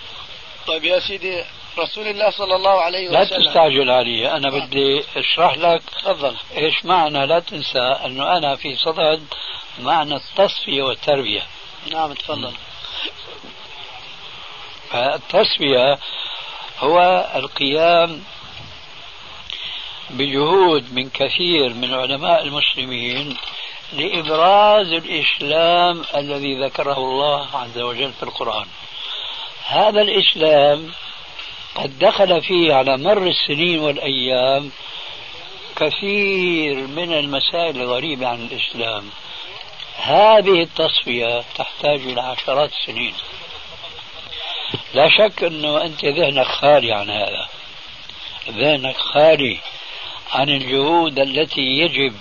[0.68, 1.44] طيب يا سيدي
[1.80, 3.48] رسول الله صلى الله عليه لا وسلم.
[3.48, 4.32] تستعجل علي.
[4.32, 6.36] أنا بدي أشرح لك تفضل.
[6.58, 9.24] إيش معنى لا تنسى أنه أنا في صدد
[9.80, 11.42] معنى التصفية والتربية.
[11.92, 12.54] نعم تفضل.
[14.94, 15.98] فالتصفية
[16.80, 18.24] هو القيام
[20.10, 23.38] بجهود من كثير من علماء المسلمين
[23.94, 28.66] لإبراز الإسلام الذي ذكره الله عز وجل في القرآن.
[29.68, 30.92] هذا الإسلام
[31.76, 34.72] قد دخل فيه على مر السنين والأيام
[35.76, 39.10] كثير من المسائل الغريبة عن الإسلام.
[39.98, 43.14] هذه التصفية تحتاج إلى عشرات السنين.
[44.94, 47.48] لا شك أنه أنت ذهنك خالي عن هذا.
[48.50, 49.58] ذهنك خالي
[50.32, 52.16] عن الجهود التي يجب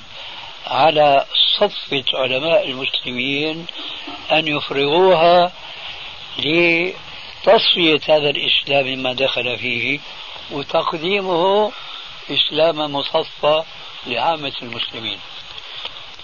[0.67, 1.27] على
[1.59, 3.67] صفة علماء المسلمين
[4.33, 5.53] أن يفرغوها
[6.39, 10.01] لتصفية هذا الإسلام مما دخل فيه
[10.51, 11.73] وتقديمه
[12.31, 13.63] إسلام مصفى
[14.07, 15.19] لعامة المسلمين.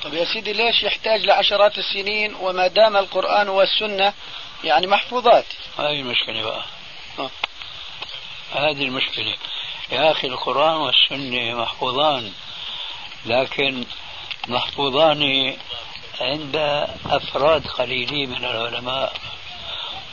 [0.03, 4.13] طيب يا سيدي ليش يحتاج لعشرات السنين وما دام القرآن والسنة
[4.65, 5.45] يعني محفوظات.
[5.79, 6.65] هذه المشكلة بقى.
[7.19, 7.31] آه.
[8.53, 9.35] هذه المشكلة.
[9.93, 12.33] يا أخي القرآن والسنة محفوظان
[13.27, 13.85] لكن
[14.49, 15.55] محفوظان
[16.21, 16.57] عند
[17.07, 19.13] أفراد قليلين من العلماء.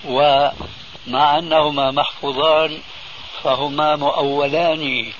[0.05, 2.81] ومع أنهما محفوظان
[3.43, 5.13] فهما مؤولان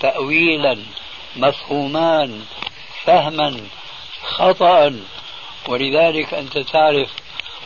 [0.00, 0.78] تأويلا
[1.36, 2.46] مفهومان
[3.04, 3.60] فهما
[4.22, 5.00] خطأ.
[5.68, 7.10] ولذلك أنت تعرف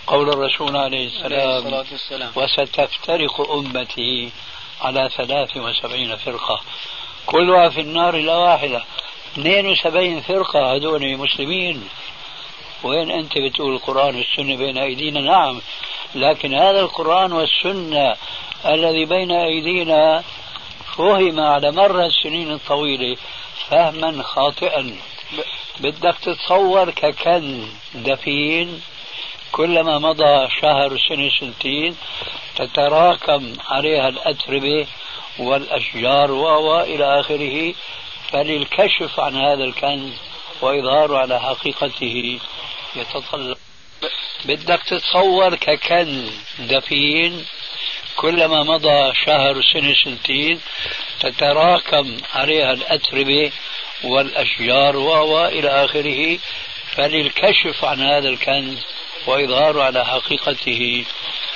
[0.09, 4.31] قول الرسول عليه عليه السلام وستفترق أمتي
[4.81, 6.61] على ثلاث وسبعين فرقة.
[7.27, 8.85] كلها في النار إلا واحدة.
[9.33, 11.89] 72 فرقة هذول مسلمين.
[12.83, 15.61] وين أنت بتقول القرآن والسنة بين أيدينا؟ نعم.
[16.15, 18.17] لكن هذا القرآن والسنة
[18.67, 20.25] الذي بين أيدينا
[20.97, 23.17] فهم على مر السنين الطويلة
[23.69, 24.97] فهما خاطئا.
[25.81, 28.81] بدك تتصور ككنز دفين
[29.53, 31.97] كلما مضى شهر سنة سنتين
[32.57, 34.87] تتراكم عليها الأتربة
[35.39, 37.75] والأشجار و إلى آخره
[38.33, 40.13] فللكشف عن هذا الكنز
[40.61, 42.39] وإظهاره على حقيقته
[42.97, 43.57] يتطلب.
[44.45, 47.45] بدك تتصور ككنز دفين
[48.17, 50.61] كلما مضى شهر سنة سنتين
[51.21, 53.53] تتراكم عليها الأتربة
[54.05, 56.39] والأشجار و إلى آخره
[56.97, 58.79] فللكشف عن هذا الكنز
[59.29, 61.05] وإظهاره على حقيقته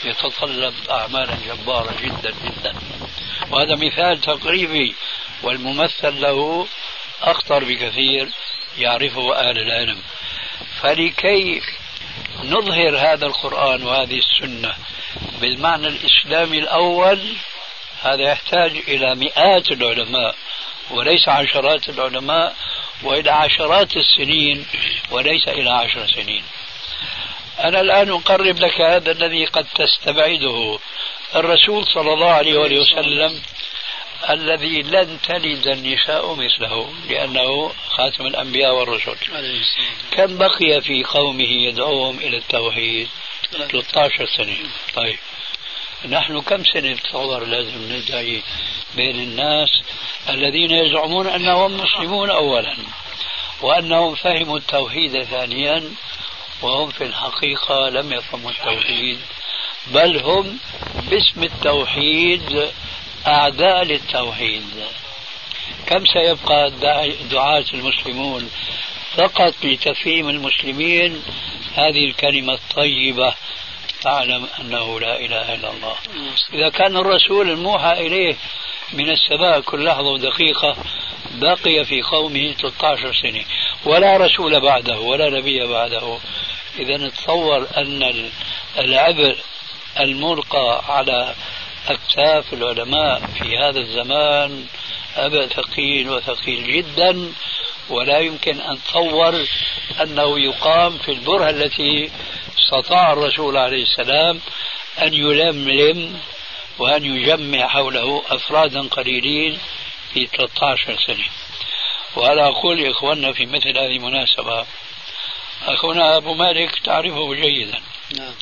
[0.05, 2.75] يتطلب أعمالا جبارة جدا جدا.
[3.51, 4.95] وهذا مثال تقريبي
[5.43, 6.67] والممثل له
[7.23, 8.29] أخطر بكثير
[8.79, 9.99] يعرفه أهل العلم.
[10.83, 11.63] فلكي
[12.45, 14.75] نظهر هذا القرآن وهذه السنة
[15.41, 17.21] بالمعنى الإسلامي الأول
[18.03, 20.35] هذا يحتاج إلى مئات العلماء
[20.91, 22.57] وليس عشرات العلماء
[23.03, 24.67] وإلى عشرات السنين
[25.11, 26.45] وليس إلى عشر سنين.
[27.61, 30.79] أنا الآن أقرب لك هذا الذي قد تستبعده.
[31.35, 33.43] الرسول صلى الله عليه وآله وسلم
[34.31, 39.17] الذي لن تلد النساء مثله لأنه خاتم الأنبياء والرسل.
[40.11, 43.09] كم بقي في قومه يدعوهم إلى التوحيد؟
[43.71, 44.57] 13 سنة.
[44.95, 45.19] طيب.
[46.09, 48.43] نحن كم سنة تصور لازم ندعي
[48.97, 49.69] بين الناس
[50.29, 52.77] الذين يزعمون أنهم مسلمون أولا
[53.62, 55.95] وأنهم فهموا التوحيد ثانيا
[56.62, 59.18] وهم في الحقيقة لم يفهموا التوحيد
[59.87, 60.59] بل هم
[61.11, 62.68] باسم التوحيد
[63.27, 64.85] أعداء للتوحيد.
[65.87, 66.70] كم سيبقى
[67.31, 68.51] دعاة المسلمون
[69.16, 71.22] فقط لتفهيم المسلمين؟
[71.75, 73.35] هذه الكلمة الطيبة
[74.01, 75.94] فاعلم أنه لا إله إلا الله.
[76.53, 78.37] إذا كان الرسول الموحى إليه
[78.92, 80.77] من السماء كل لحظة ودقيقة
[81.35, 83.44] بقي في قومه 13 سنة
[83.85, 86.18] ولا رسول بعده ولا نبي بعده.
[86.79, 88.31] إذا تصور أن
[88.79, 89.37] العبء
[90.01, 91.35] الملقى على
[91.89, 94.67] أكتاف العلماء في هذا الزمان
[95.17, 97.33] أبا ثقيل وثقيل جدا
[97.91, 99.47] ولا يمكن أن تصور
[100.03, 102.11] أنه يقام في البرهة التي
[102.59, 104.41] استطاع الرسول عليه السلام
[105.03, 106.21] أن يلملم
[106.79, 109.59] وأن يجمع حوله أفرادا قليلين
[110.15, 111.25] في 13 سنة.
[112.17, 114.67] وأنا أقول لإخواننا في مثل هذه المناسبة
[115.66, 117.81] أخونا أبو مالك تعرفه جيدا.
[118.18, 118.35] نعم.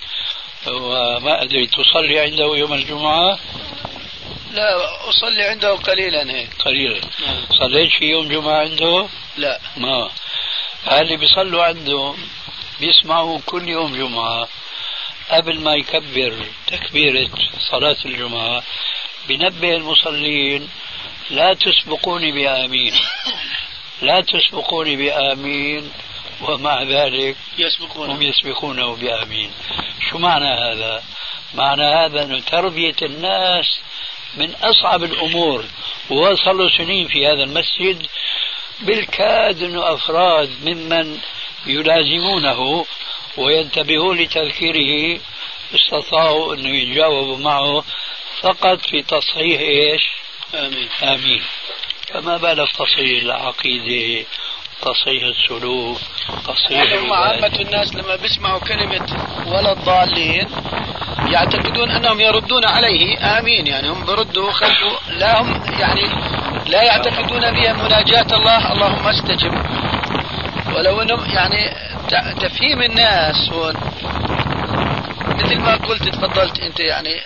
[0.66, 3.38] وما أدري تصلي عنده يوم الجمعة؟
[4.52, 6.50] لا أصلي عنده قليلا هيك.
[6.58, 7.00] قليلا.
[7.26, 7.44] نعم.
[7.58, 9.60] صليت في يوم جمعة عنده؟ لا.
[9.76, 10.10] ما.
[10.92, 12.14] اللي بيصلوا عنده
[12.80, 14.48] بيسمعوا كل يوم جمعة.
[15.30, 16.34] قبل ما يكبر
[16.66, 17.30] تكبيرة
[17.70, 18.62] صلاة الجمعة
[19.28, 20.68] بنبه المصلين
[21.30, 22.94] لا تسبقوني بآمين.
[24.02, 25.92] لا تسبقوني بآمين.
[26.42, 28.14] ومع ذلك يسبقونه.
[28.14, 29.50] هم يسبقونه بآمين.
[30.10, 31.02] شو معنى هذا؟
[31.54, 33.80] معنى هذا أن تربية الناس
[34.36, 35.64] من أصعب الأمور.
[36.10, 38.06] ووصلوا سنين في هذا المسجد
[38.80, 41.18] بالكاد أنه أفراد ممن
[41.66, 42.86] يلازمونه
[43.36, 45.20] وينتبهون لتذكيره
[45.74, 47.84] استطاعوا أنه يجاوبوا معه
[48.40, 50.02] فقط في تصحيح إيش؟
[50.54, 50.88] آمين.
[51.02, 51.42] آمين.
[52.14, 54.26] فما بالك تصحيح العقيدة
[54.82, 55.98] تصحيح السلوك
[56.46, 59.06] تصحيح هم عامة الناس لما بيسمعوا كلمة
[59.46, 60.48] ولا الضالين
[61.32, 63.38] يعتقدون أنهم يردون عليه.
[63.38, 63.66] آمين.
[63.66, 66.02] يعني هم بردوا خلفوا لا هم يعني
[66.66, 68.72] لا يعتقدون بها مناجاة الله.
[68.72, 69.52] اللهم استجب.
[70.74, 71.76] ولو إنهم يعني
[72.40, 73.74] تفهيم الناس هون
[75.38, 77.20] مثل ما قلت تفضلت أنت يعني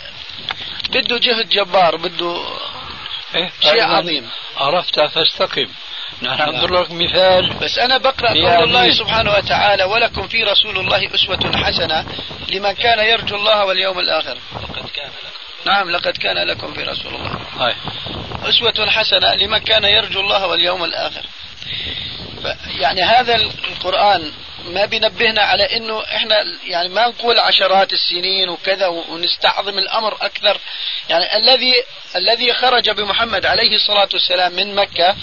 [0.90, 2.36] بده جهد جبار بده
[3.34, 4.28] إيه؟ شيء عظيم.
[4.56, 5.66] عرفت فاستقم.
[6.22, 7.52] نضرب لك مثال.
[7.52, 12.06] بس أنا بقرأ قول الله سبحانه وتعالى ولكم في رسول الله أسوة حسنة
[12.48, 14.38] لمن كان يرجو الله واليوم الآخر.
[14.54, 15.34] لقد كان لكم.
[15.66, 17.40] نعم لقد كان لكم في رسول الله.
[17.58, 17.74] هاي.
[18.42, 21.26] أسوة حسنة لمن كان يرجو الله واليوم الآخر.
[22.80, 24.32] يعني هذا القرآن
[24.64, 30.58] ما بينبهنا على إنه إحنا يعني ما نقول عشرات السنين وكذا ونستعظم الأمر أكثر.
[31.08, 31.74] يعني الذي
[32.16, 35.16] الذي خرج بمحمد عليه الصلاة والسلام من مكة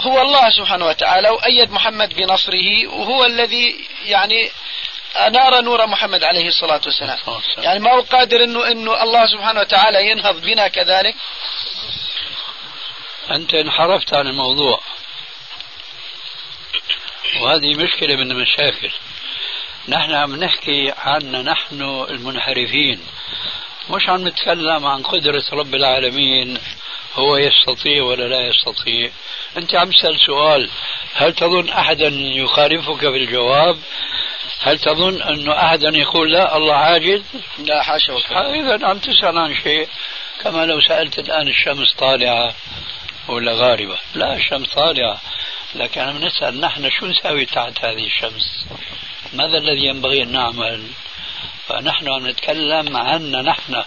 [0.00, 4.50] هو الله سبحانه وتعالى وأيد محمد بنصره وهو الذي يعني
[5.16, 7.18] أنار نور محمد عليه الصلاة والسلام.
[7.58, 11.14] يعني ما هو قادر أنه, إنه الله سبحانه وتعالى ينهض بنا كذلك.
[13.30, 14.80] أنت انحرفت عن الموضوع.
[17.40, 18.90] وهذه مشكلة من المشاكل.
[19.88, 23.06] نحن عم نحكي عنا نحن المنحرفين.
[23.90, 26.58] مش عم نتكلم عن قدرة رب العالمين
[27.14, 29.10] هو يستطيع ولا لا يستطيع؟
[29.56, 30.70] أنت عم تسأل سؤال
[31.14, 33.78] هل تظن أحدا يخالفك في الجواب؟
[34.62, 37.22] هل تظن أنه أحدا يقول لا الله عاجز
[37.58, 39.88] لا حاشا إذا عم تسأل عن شيء
[40.42, 42.54] كما لو سألت الآن الشمس طالعة
[43.28, 43.98] ولا غاربة.
[44.14, 45.20] لا الشمس طالعة
[45.74, 48.66] لكن عم نسأل نحن شو نسوي تحت هذه الشمس؟
[49.32, 50.82] ماذا الذي ينبغي أن نعمل؟
[51.68, 53.82] فنحن عم نتكلم عنا نحن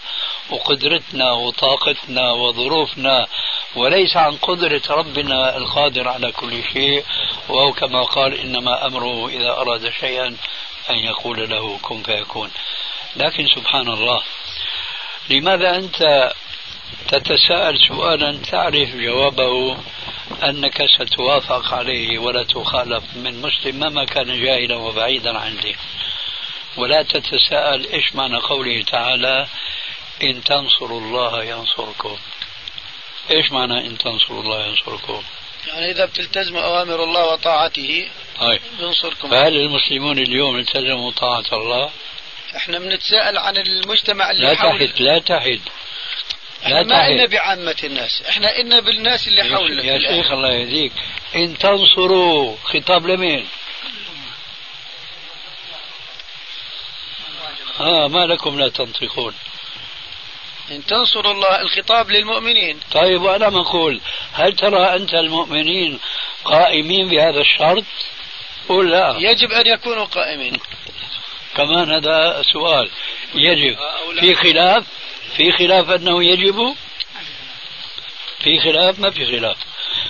[0.50, 3.28] وقدرتنا وطاقتنا وظروفنا
[3.76, 7.04] وليس عن قدرة ربنا القادر على كل شيء.
[7.50, 10.28] وهو كما قال إنما أمره إذا أراد شيئا
[10.90, 12.52] أن يقول له كن فيكون.
[13.16, 14.22] لكن سبحان الله
[15.30, 16.32] لماذا أنت
[17.08, 19.78] تتساءل سؤالا تعرف جوابه
[20.44, 25.58] أنك ستوافق عليه ولا تخالف من مسلم مهما كان جاهلا وبعيدا عن
[26.78, 29.48] ولا تتساءل إيش معنى قوله تعالى
[30.24, 32.18] إن تنصروا الله ينصركم.
[33.32, 35.24] إيش معنى إن تنصروا الله ينصركم؟
[35.68, 38.10] يعني إذا بتلتزموا أوامر الله وطاعته
[38.40, 39.30] طيب ينصركم.
[39.30, 41.92] فهل المسلمون اليوم التزموا طاعة الله؟
[42.56, 45.62] إحنا بنتساءل عن المجتمع اللي لا تحد لا تحد.
[46.66, 50.92] إحنا ما إنا بعامة الناس إحنا إنا بالناس اللي حولنا يا شيخ الله يهديك.
[51.36, 53.48] إن تنصروا خطاب لمين؟
[57.80, 59.34] آه ما لكم لا تنطقون.
[60.72, 62.80] إن تنصروا الله الخطاب للمؤمنين.
[62.92, 64.02] طيب وأنا أقول
[64.34, 66.00] هل ترى أنت المؤمنين
[66.46, 67.84] قائمين بهذا الشرط؟
[68.70, 69.16] قل لا.
[69.20, 70.58] يجب أن يكونوا قائمين.
[71.56, 72.90] كمان هذا سؤال.
[73.36, 73.78] يجب.
[74.20, 74.84] في خلاف؟
[75.38, 76.76] في خلاف أنه يجب؟
[78.40, 79.58] في خلاف؟ ما في خلاف.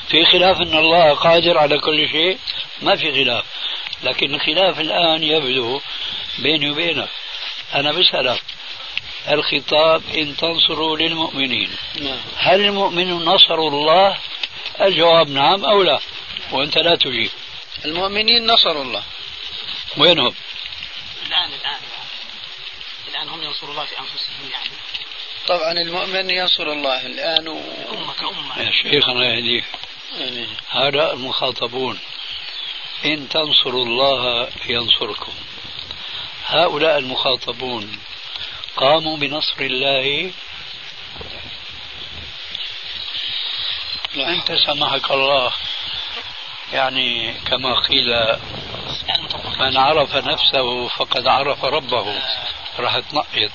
[0.10, 2.38] في خلاف أن الله قادر على كل شيء؟
[2.82, 3.45] ما في خلاف.
[4.03, 5.82] لكن الخلاف الآن يبدو
[6.39, 7.10] بيني وبينك.
[7.76, 8.41] أنا بسألك
[9.30, 11.72] الخطاب إن تنصروا للمؤمنين.
[12.02, 12.20] نعم.
[12.38, 14.18] هل المؤمنون نصروا الله؟
[14.82, 16.00] الجواب نعم أو لا؟
[16.52, 17.32] وأنت لا تجيب.
[17.86, 19.04] المؤمنين نصروا الله.
[19.98, 20.36] وينهم؟
[21.28, 21.80] الآن الآن
[23.10, 23.30] الآن.
[23.30, 24.70] هم ينصروا الله في أنفسهم يعني.
[25.48, 27.60] طبعا المؤمن ينصر الله الآن و...
[27.94, 28.60] أمة كأمة.
[28.60, 29.66] يا شيخ الله يهديك.
[30.70, 32.00] هؤلاء المخاطبون.
[33.06, 35.34] إن تنصروا الله ينصركم.
[36.46, 38.00] هؤلاء المخاطبون
[38.78, 40.32] قاموا بنصر الله.
[44.16, 45.52] أنت سمحك الله
[46.74, 48.38] يعني كما قيل
[49.60, 52.22] من عرف نفسه فقد عرف ربه.
[52.80, 53.52] راح تنقط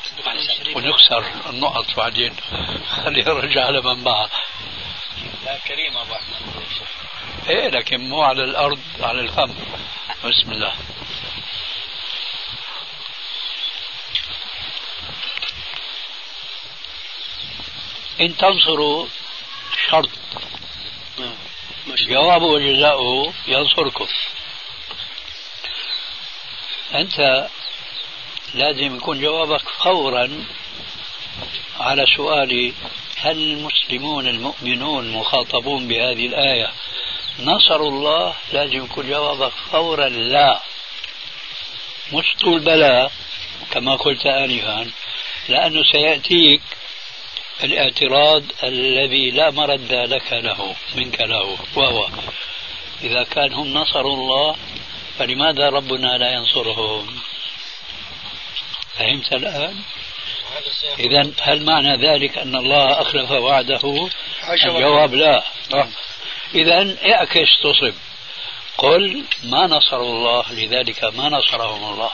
[0.76, 2.36] ونكسر النقط بعدين.
[3.04, 4.30] خليه يرجع على من معه.
[5.44, 6.64] لا كريم أبو أحمد.
[7.48, 9.54] إيه لكن مو على الأرض على الفم.
[10.24, 10.74] بسم الله.
[18.20, 19.06] إن تنصروا
[19.90, 20.08] شرط.
[22.08, 24.06] جوابه وجزاؤه ينصركم.
[26.94, 27.48] أنت
[28.54, 30.44] لازم يكون جوابك فورا
[31.80, 32.72] على سؤالي
[33.16, 36.72] هل المسلمون المؤمنون مخاطبون بهذه الآية؟
[37.40, 40.60] نصروا الله لازم يكون جوابك فورا لا.
[42.12, 43.10] مش طول بلا
[43.70, 44.90] كما قلت آنفا
[45.48, 46.62] لأنه سيأتيك
[47.64, 52.08] الاعتراض الذي لا مرد لك له منك له وهو
[53.02, 54.56] إذا كان هم نصروا الله
[55.18, 57.20] فلماذا ربنا لا ينصرهم؟
[58.98, 59.74] فهمت الآن؟
[60.98, 64.08] إذا هل معنى ذلك أن الله أخلف وعده؟
[64.76, 65.44] الجواب لا.
[66.54, 67.94] إذا اعكس تصب.
[68.78, 72.10] قل ما نصروا الله لذلك ما نصرهم الله.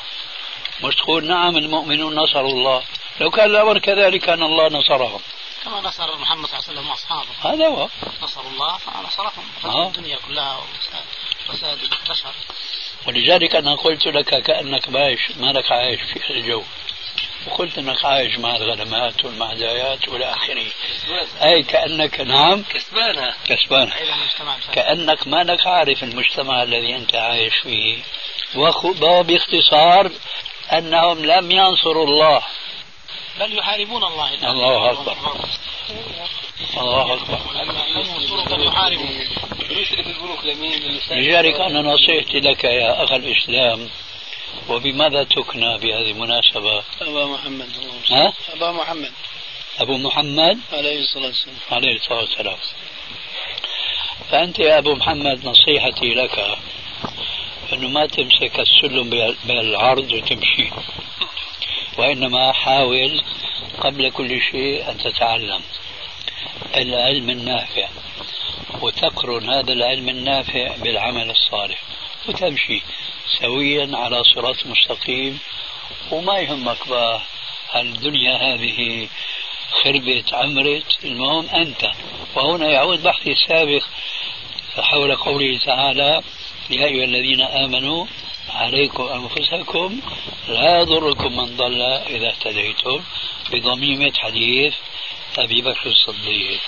[0.84, 2.82] مش تقول نعم المؤمنون نصروا الله.
[3.20, 5.20] لو كان الأمر كذلك كان الله نصرهم.
[5.64, 7.54] كما نصر محمد صلى الله عليه وسلم وأصحابه.
[7.54, 7.88] هذا هو.
[8.22, 9.44] نصروا الله فنصرهم.
[9.64, 9.86] آه.
[9.86, 10.58] الدنيا كلها
[11.48, 12.34] وفساد البشر.
[13.06, 16.62] ولذلك أنا قلت لك كأنك عايش ما لك عايش في الجو.
[17.46, 20.66] وقلت إنك عايش مع الغنمات والمعدايات وإلى آخره.
[21.42, 22.62] أي كأنك نعم.
[22.62, 23.92] كسبانه كسبانه
[24.72, 28.02] كأنك ما لك عارف المجتمع الذي أنت عايش فيه.
[28.56, 30.10] وباختصار
[30.72, 32.42] أنهم لم ينصروا الله.
[33.40, 35.16] بل يحاربون الله الله أكبر.
[36.76, 37.38] الله أكبر.
[38.50, 39.20] بل يحاربون.
[41.10, 43.88] لذلك أنا نصيحتي لك يا أخ الإسلام
[44.68, 47.68] وبماذا تكنى بهذه المناسبة؟ أبا محمد.
[48.10, 49.12] ها؟ أبا محمد.
[49.78, 51.56] أبو محمد؟ عليه الصلاة والسلام.
[51.70, 52.56] عليه الصلاة والسلام.
[54.30, 56.58] فأنت يا أبو محمد نصيحتي لك
[57.72, 60.70] أنه ما تمسك السلم بالعرض وتمشي.
[61.98, 63.22] وإنما حاول
[63.80, 65.60] قبل كل شيء أن تتعلم
[66.76, 67.88] العلم النافع
[68.80, 71.82] وتقرن هذا العلم النافع بالعمل الصالح
[72.28, 72.82] وتمشي
[73.40, 75.38] سويا على صراط مستقيم
[76.10, 77.20] وما يهمك بقى
[77.76, 79.08] الدنيا هذه
[79.84, 81.90] خربت عمرت المهم أنت.
[82.34, 83.82] وهنا يعود بحثي السابق
[84.78, 86.22] حول قوله تعالى
[86.70, 88.06] يا أيها الذين آمنوا
[88.50, 90.00] عليكم أنفسكم
[90.48, 93.02] لا يضركم من ضل إذا اهتديتم
[93.52, 94.74] بضميمة حديث
[95.38, 96.60] أبي بكر الصديق.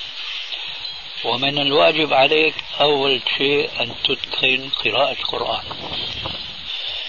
[1.25, 5.63] ومن الواجب عليك أول شيء أن تتقن قراءة القرآن.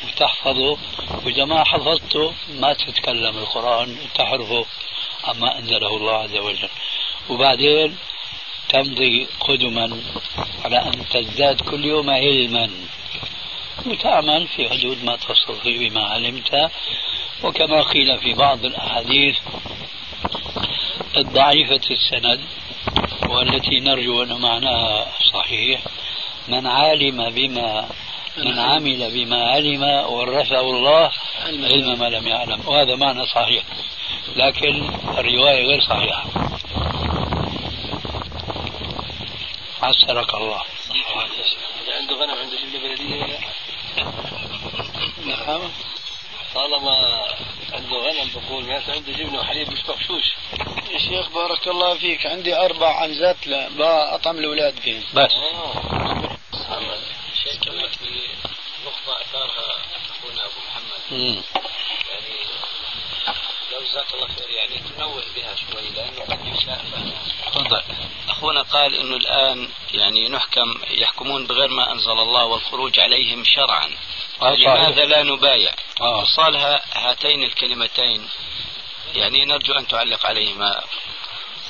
[0.07, 0.77] وتحفظه.
[1.25, 4.65] وإذا ما حفظته ما تتكلم القرآن تحرفه.
[5.23, 6.69] عما أنزله الله عز وجل.
[7.29, 7.97] وبعدين
[8.69, 10.01] تمضي قدما
[10.65, 12.69] على أن تزداد كل يوم علما.
[13.85, 16.71] وتعمل في حدود ما تستطيع بما علمت
[17.43, 19.37] وكما قيل في بعض الأحاديث
[21.17, 22.41] الضعيفة السند
[23.29, 25.81] والتي نرجو أن معناها صحيح
[26.47, 27.89] من علم بما
[28.37, 31.11] من عمل بما علم ورثه الله
[31.45, 31.99] علم.
[31.99, 32.67] ما لم يعلم.
[32.67, 33.63] وهذا معنى صحيح
[34.35, 36.23] لكن الرواية غير صحيحة.
[39.83, 40.61] عسرك الله.
[41.99, 43.39] عنده غنم عنده جبنة بلدية
[45.25, 45.71] نعم.
[46.55, 47.25] طالما
[47.73, 50.23] عنده غنم بقول معناته عنده جبنة وحليب مش مغشوش
[50.91, 52.25] يا شيخ بارك الله فيك.
[52.25, 55.03] عندي أربع عنزات لا بأطعم الأولاد فيهم.
[55.13, 55.31] بس.
[57.43, 58.27] شيخ كمان في
[58.85, 59.75] نقطة أثارها
[60.09, 61.43] أخونا أبو محمد.
[63.89, 64.49] جزاك الله خير.
[64.49, 67.13] يعني تنوه بها شوي لأنه قد فهمها
[67.45, 67.83] تفضل.
[68.29, 73.89] أخونا قال أنه الآن يعني نحكم يحكمون بغير ما أنزل الله والخروج عليهم شرعا.
[74.41, 74.55] آه،.
[74.55, 76.21] لماذا لا نبايع؟ آه.
[76.21, 78.29] وصالها هاتين الكلمتين.
[79.15, 80.83] يعني نرجو أن تعلق عليهما.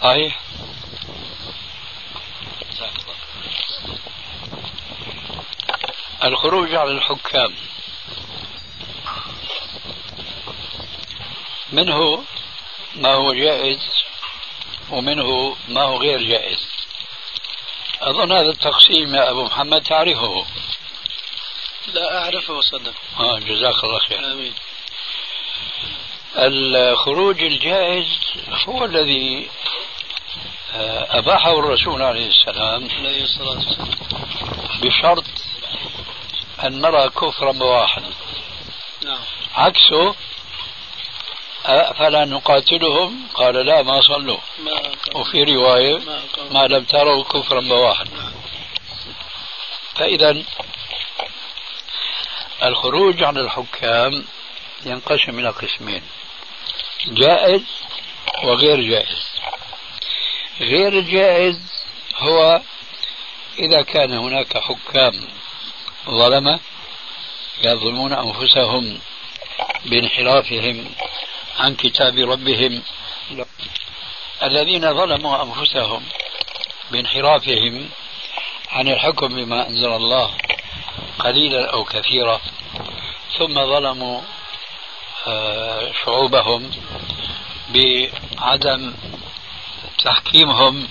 [0.02, 0.40] صحيح.
[6.24, 7.56] الخروج على الحكام.
[11.72, 12.24] منه
[12.96, 13.80] ما هو جائز
[14.90, 16.68] ومنه ما هو غير جائز.
[18.02, 20.46] أظن هذا التقسيم يا أبو محمد تعرفه.
[21.94, 22.94] لا أعرفه صدق.
[23.20, 24.32] آه جزاك الله خير.
[24.32, 24.54] آمين.
[26.36, 28.20] الخروج الجائز
[28.68, 29.50] هو الذي
[30.74, 33.90] آه، أباحه الرسول عليه السلام عليه الصلاة والسلام.
[34.82, 35.24] بشرط
[36.64, 38.02] أن نرى كفرا بواحا
[39.06, 39.20] نعم.
[39.56, 40.16] عكسه
[41.70, 43.28] أفلا نقاتلهم.
[43.34, 44.38] قال لا ما صلوا.
[45.16, 48.06] وفي رواية ما ما لم تروا كفرا بواحا
[49.96, 50.44] فإذا
[52.64, 54.26] الخروج عن الحكام
[54.86, 56.04] ينقسم إلى قسمين
[57.08, 57.64] جائز
[58.44, 59.30] وغير جائز.
[60.60, 61.60] غير الجائز
[62.18, 62.62] هو
[63.60, 65.28] إذا كان هناك حكام
[66.10, 66.60] ظلمة
[67.64, 69.00] يظلمون أنفسهم
[69.86, 70.92] بانحرافهم
[71.60, 72.84] عن كتاب ربهم.
[74.44, 76.04] الذين ظلموا أنفسهم
[76.92, 77.90] بانحرافهم
[78.72, 80.32] عن الحكم بما أنزل الله
[81.20, 82.42] قليلا أو كثيرا
[83.38, 84.22] ثم ظلموا
[85.28, 86.72] آه، شعوبهم
[87.70, 88.94] بعدم
[90.04, 90.88] تحكيمهم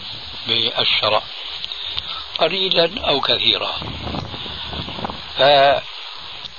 [0.46, 1.22] بالشرع
[2.38, 3.74] قليلا أو كثيرا.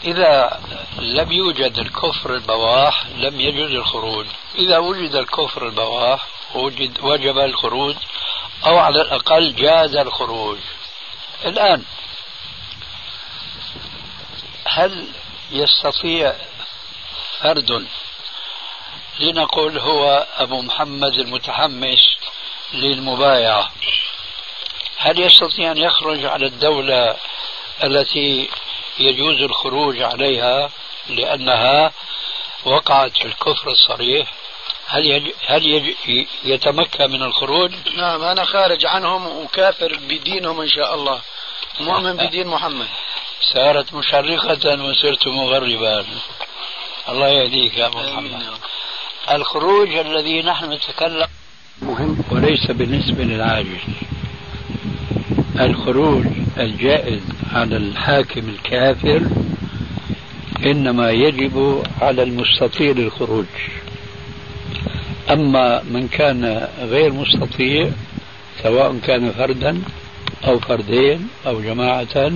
[0.03, 0.59] فإذا
[0.99, 4.25] لم يوجد الكفر البواح لم يجوز الخروج.
[4.55, 7.95] إذا وجد الكفر البواح وجد وجب الخروج
[8.65, 10.57] أو على الأقل جاز الخروج.
[11.45, 11.83] الآن
[14.65, 15.07] هل
[15.51, 16.35] يستطيع
[17.39, 17.87] فرد
[19.19, 22.17] لنقول هو أبو محمد المتحمس
[22.73, 23.71] للمبايعة؟
[24.97, 27.15] هل يستطيع أن يخرج على الدولة
[27.83, 28.49] التي
[28.99, 30.69] يجوز الخروج عليها
[31.09, 31.91] لأنها
[32.65, 34.33] وقعت في الكفر الصريح.
[34.87, 35.31] هل يج...
[35.47, 35.95] هل يج...
[36.43, 41.21] يتمكن من الخروج؟ نعم أنا خارج عنهم وكافر بدينهم إن شاء الله.
[41.79, 42.87] مؤمن بدين محمد.
[43.53, 46.05] سارت مشرقة وصرت مغربا.
[47.09, 48.59] الله يهديك يا محمد.
[49.31, 51.27] الخروج الذي نحن نتكلم
[51.81, 53.79] مهم وليس بالنسبة للعاجز
[55.59, 56.25] الخروج
[56.57, 59.21] الجائز على الحاكم الكافر
[60.65, 63.45] إنما يجب على المستطيع للخروج.
[65.29, 67.89] أما من كان غير مستطيع
[68.63, 69.81] سواء كان فردا
[70.47, 72.31] أو فردين أو جماعة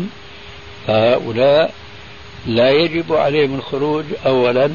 [0.87, 1.73] فهؤلاء
[2.47, 4.69] لا يجب عليهم الخروج أولا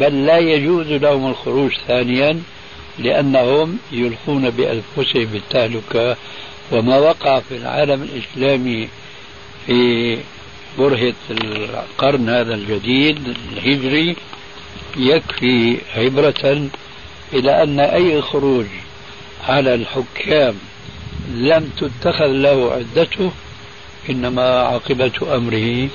[0.00, 2.42] بل لا يجوز لهم الخروج ثانيا
[2.98, 6.16] لأنهم يلقون بأنفسهم بالتهلكة
[6.72, 8.88] وما وقع في العالم الإسلامي
[9.66, 10.18] في
[10.78, 13.18] برهة القرن هذا الجديد
[13.52, 14.16] الهجري
[14.96, 16.68] يكفي عبرة
[17.32, 18.66] إلى أن أي خروج
[19.48, 20.54] على الحكام
[21.34, 23.30] لم تتخذ له عدته
[24.10, 25.88] إنما عاقبة أمره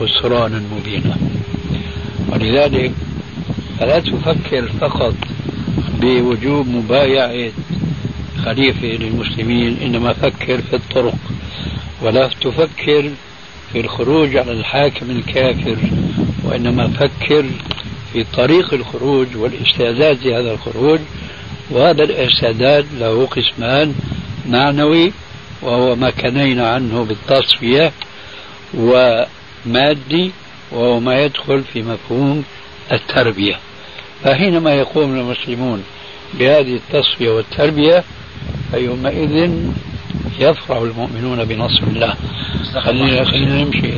[0.00, 1.16] خسرانا مبينا.
[2.28, 2.92] ولذلك
[3.80, 5.14] فلا تفكر فقط
[6.00, 7.52] بوجوب مبايعة
[8.44, 11.14] خليفة للمسلمين إنما فكر في الطرق
[12.02, 13.10] ولا تفكر
[13.72, 15.76] في الخروج على الحاكم الكافر
[16.44, 17.44] وإنما فكر
[18.12, 21.00] في طريق الخروج والاستعداد لهذا الخروج
[21.70, 23.94] وهذا الاستعداد له قسمان
[24.48, 25.12] معنوي
[25.62, 27.92] وهو ما كنينا عنه بالتصفية
[28.74, 30.32] ومادي
[30.72, 32.44] وهو ما يدخل في مفهوم
[32.92, 33.58] التربية.
[34.24, 35.84] فحينما يقوم المسلمون
[36.34, 38.04] بهذه التصفية والتربية
[38.72, 39.50] فيومئذ
[40.38, 42.14] يفرح المؤمنون بنصر الله.
[42.84, 43.90] خلينا خلينا نمشي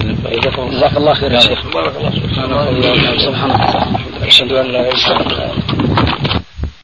[0.72, 4.22] جزاك الله خير يا شيخ بارك الله سبحانك اللهم وبحمدك.
[4.22, 6.43] أشهد أن لا إله إلا أنت.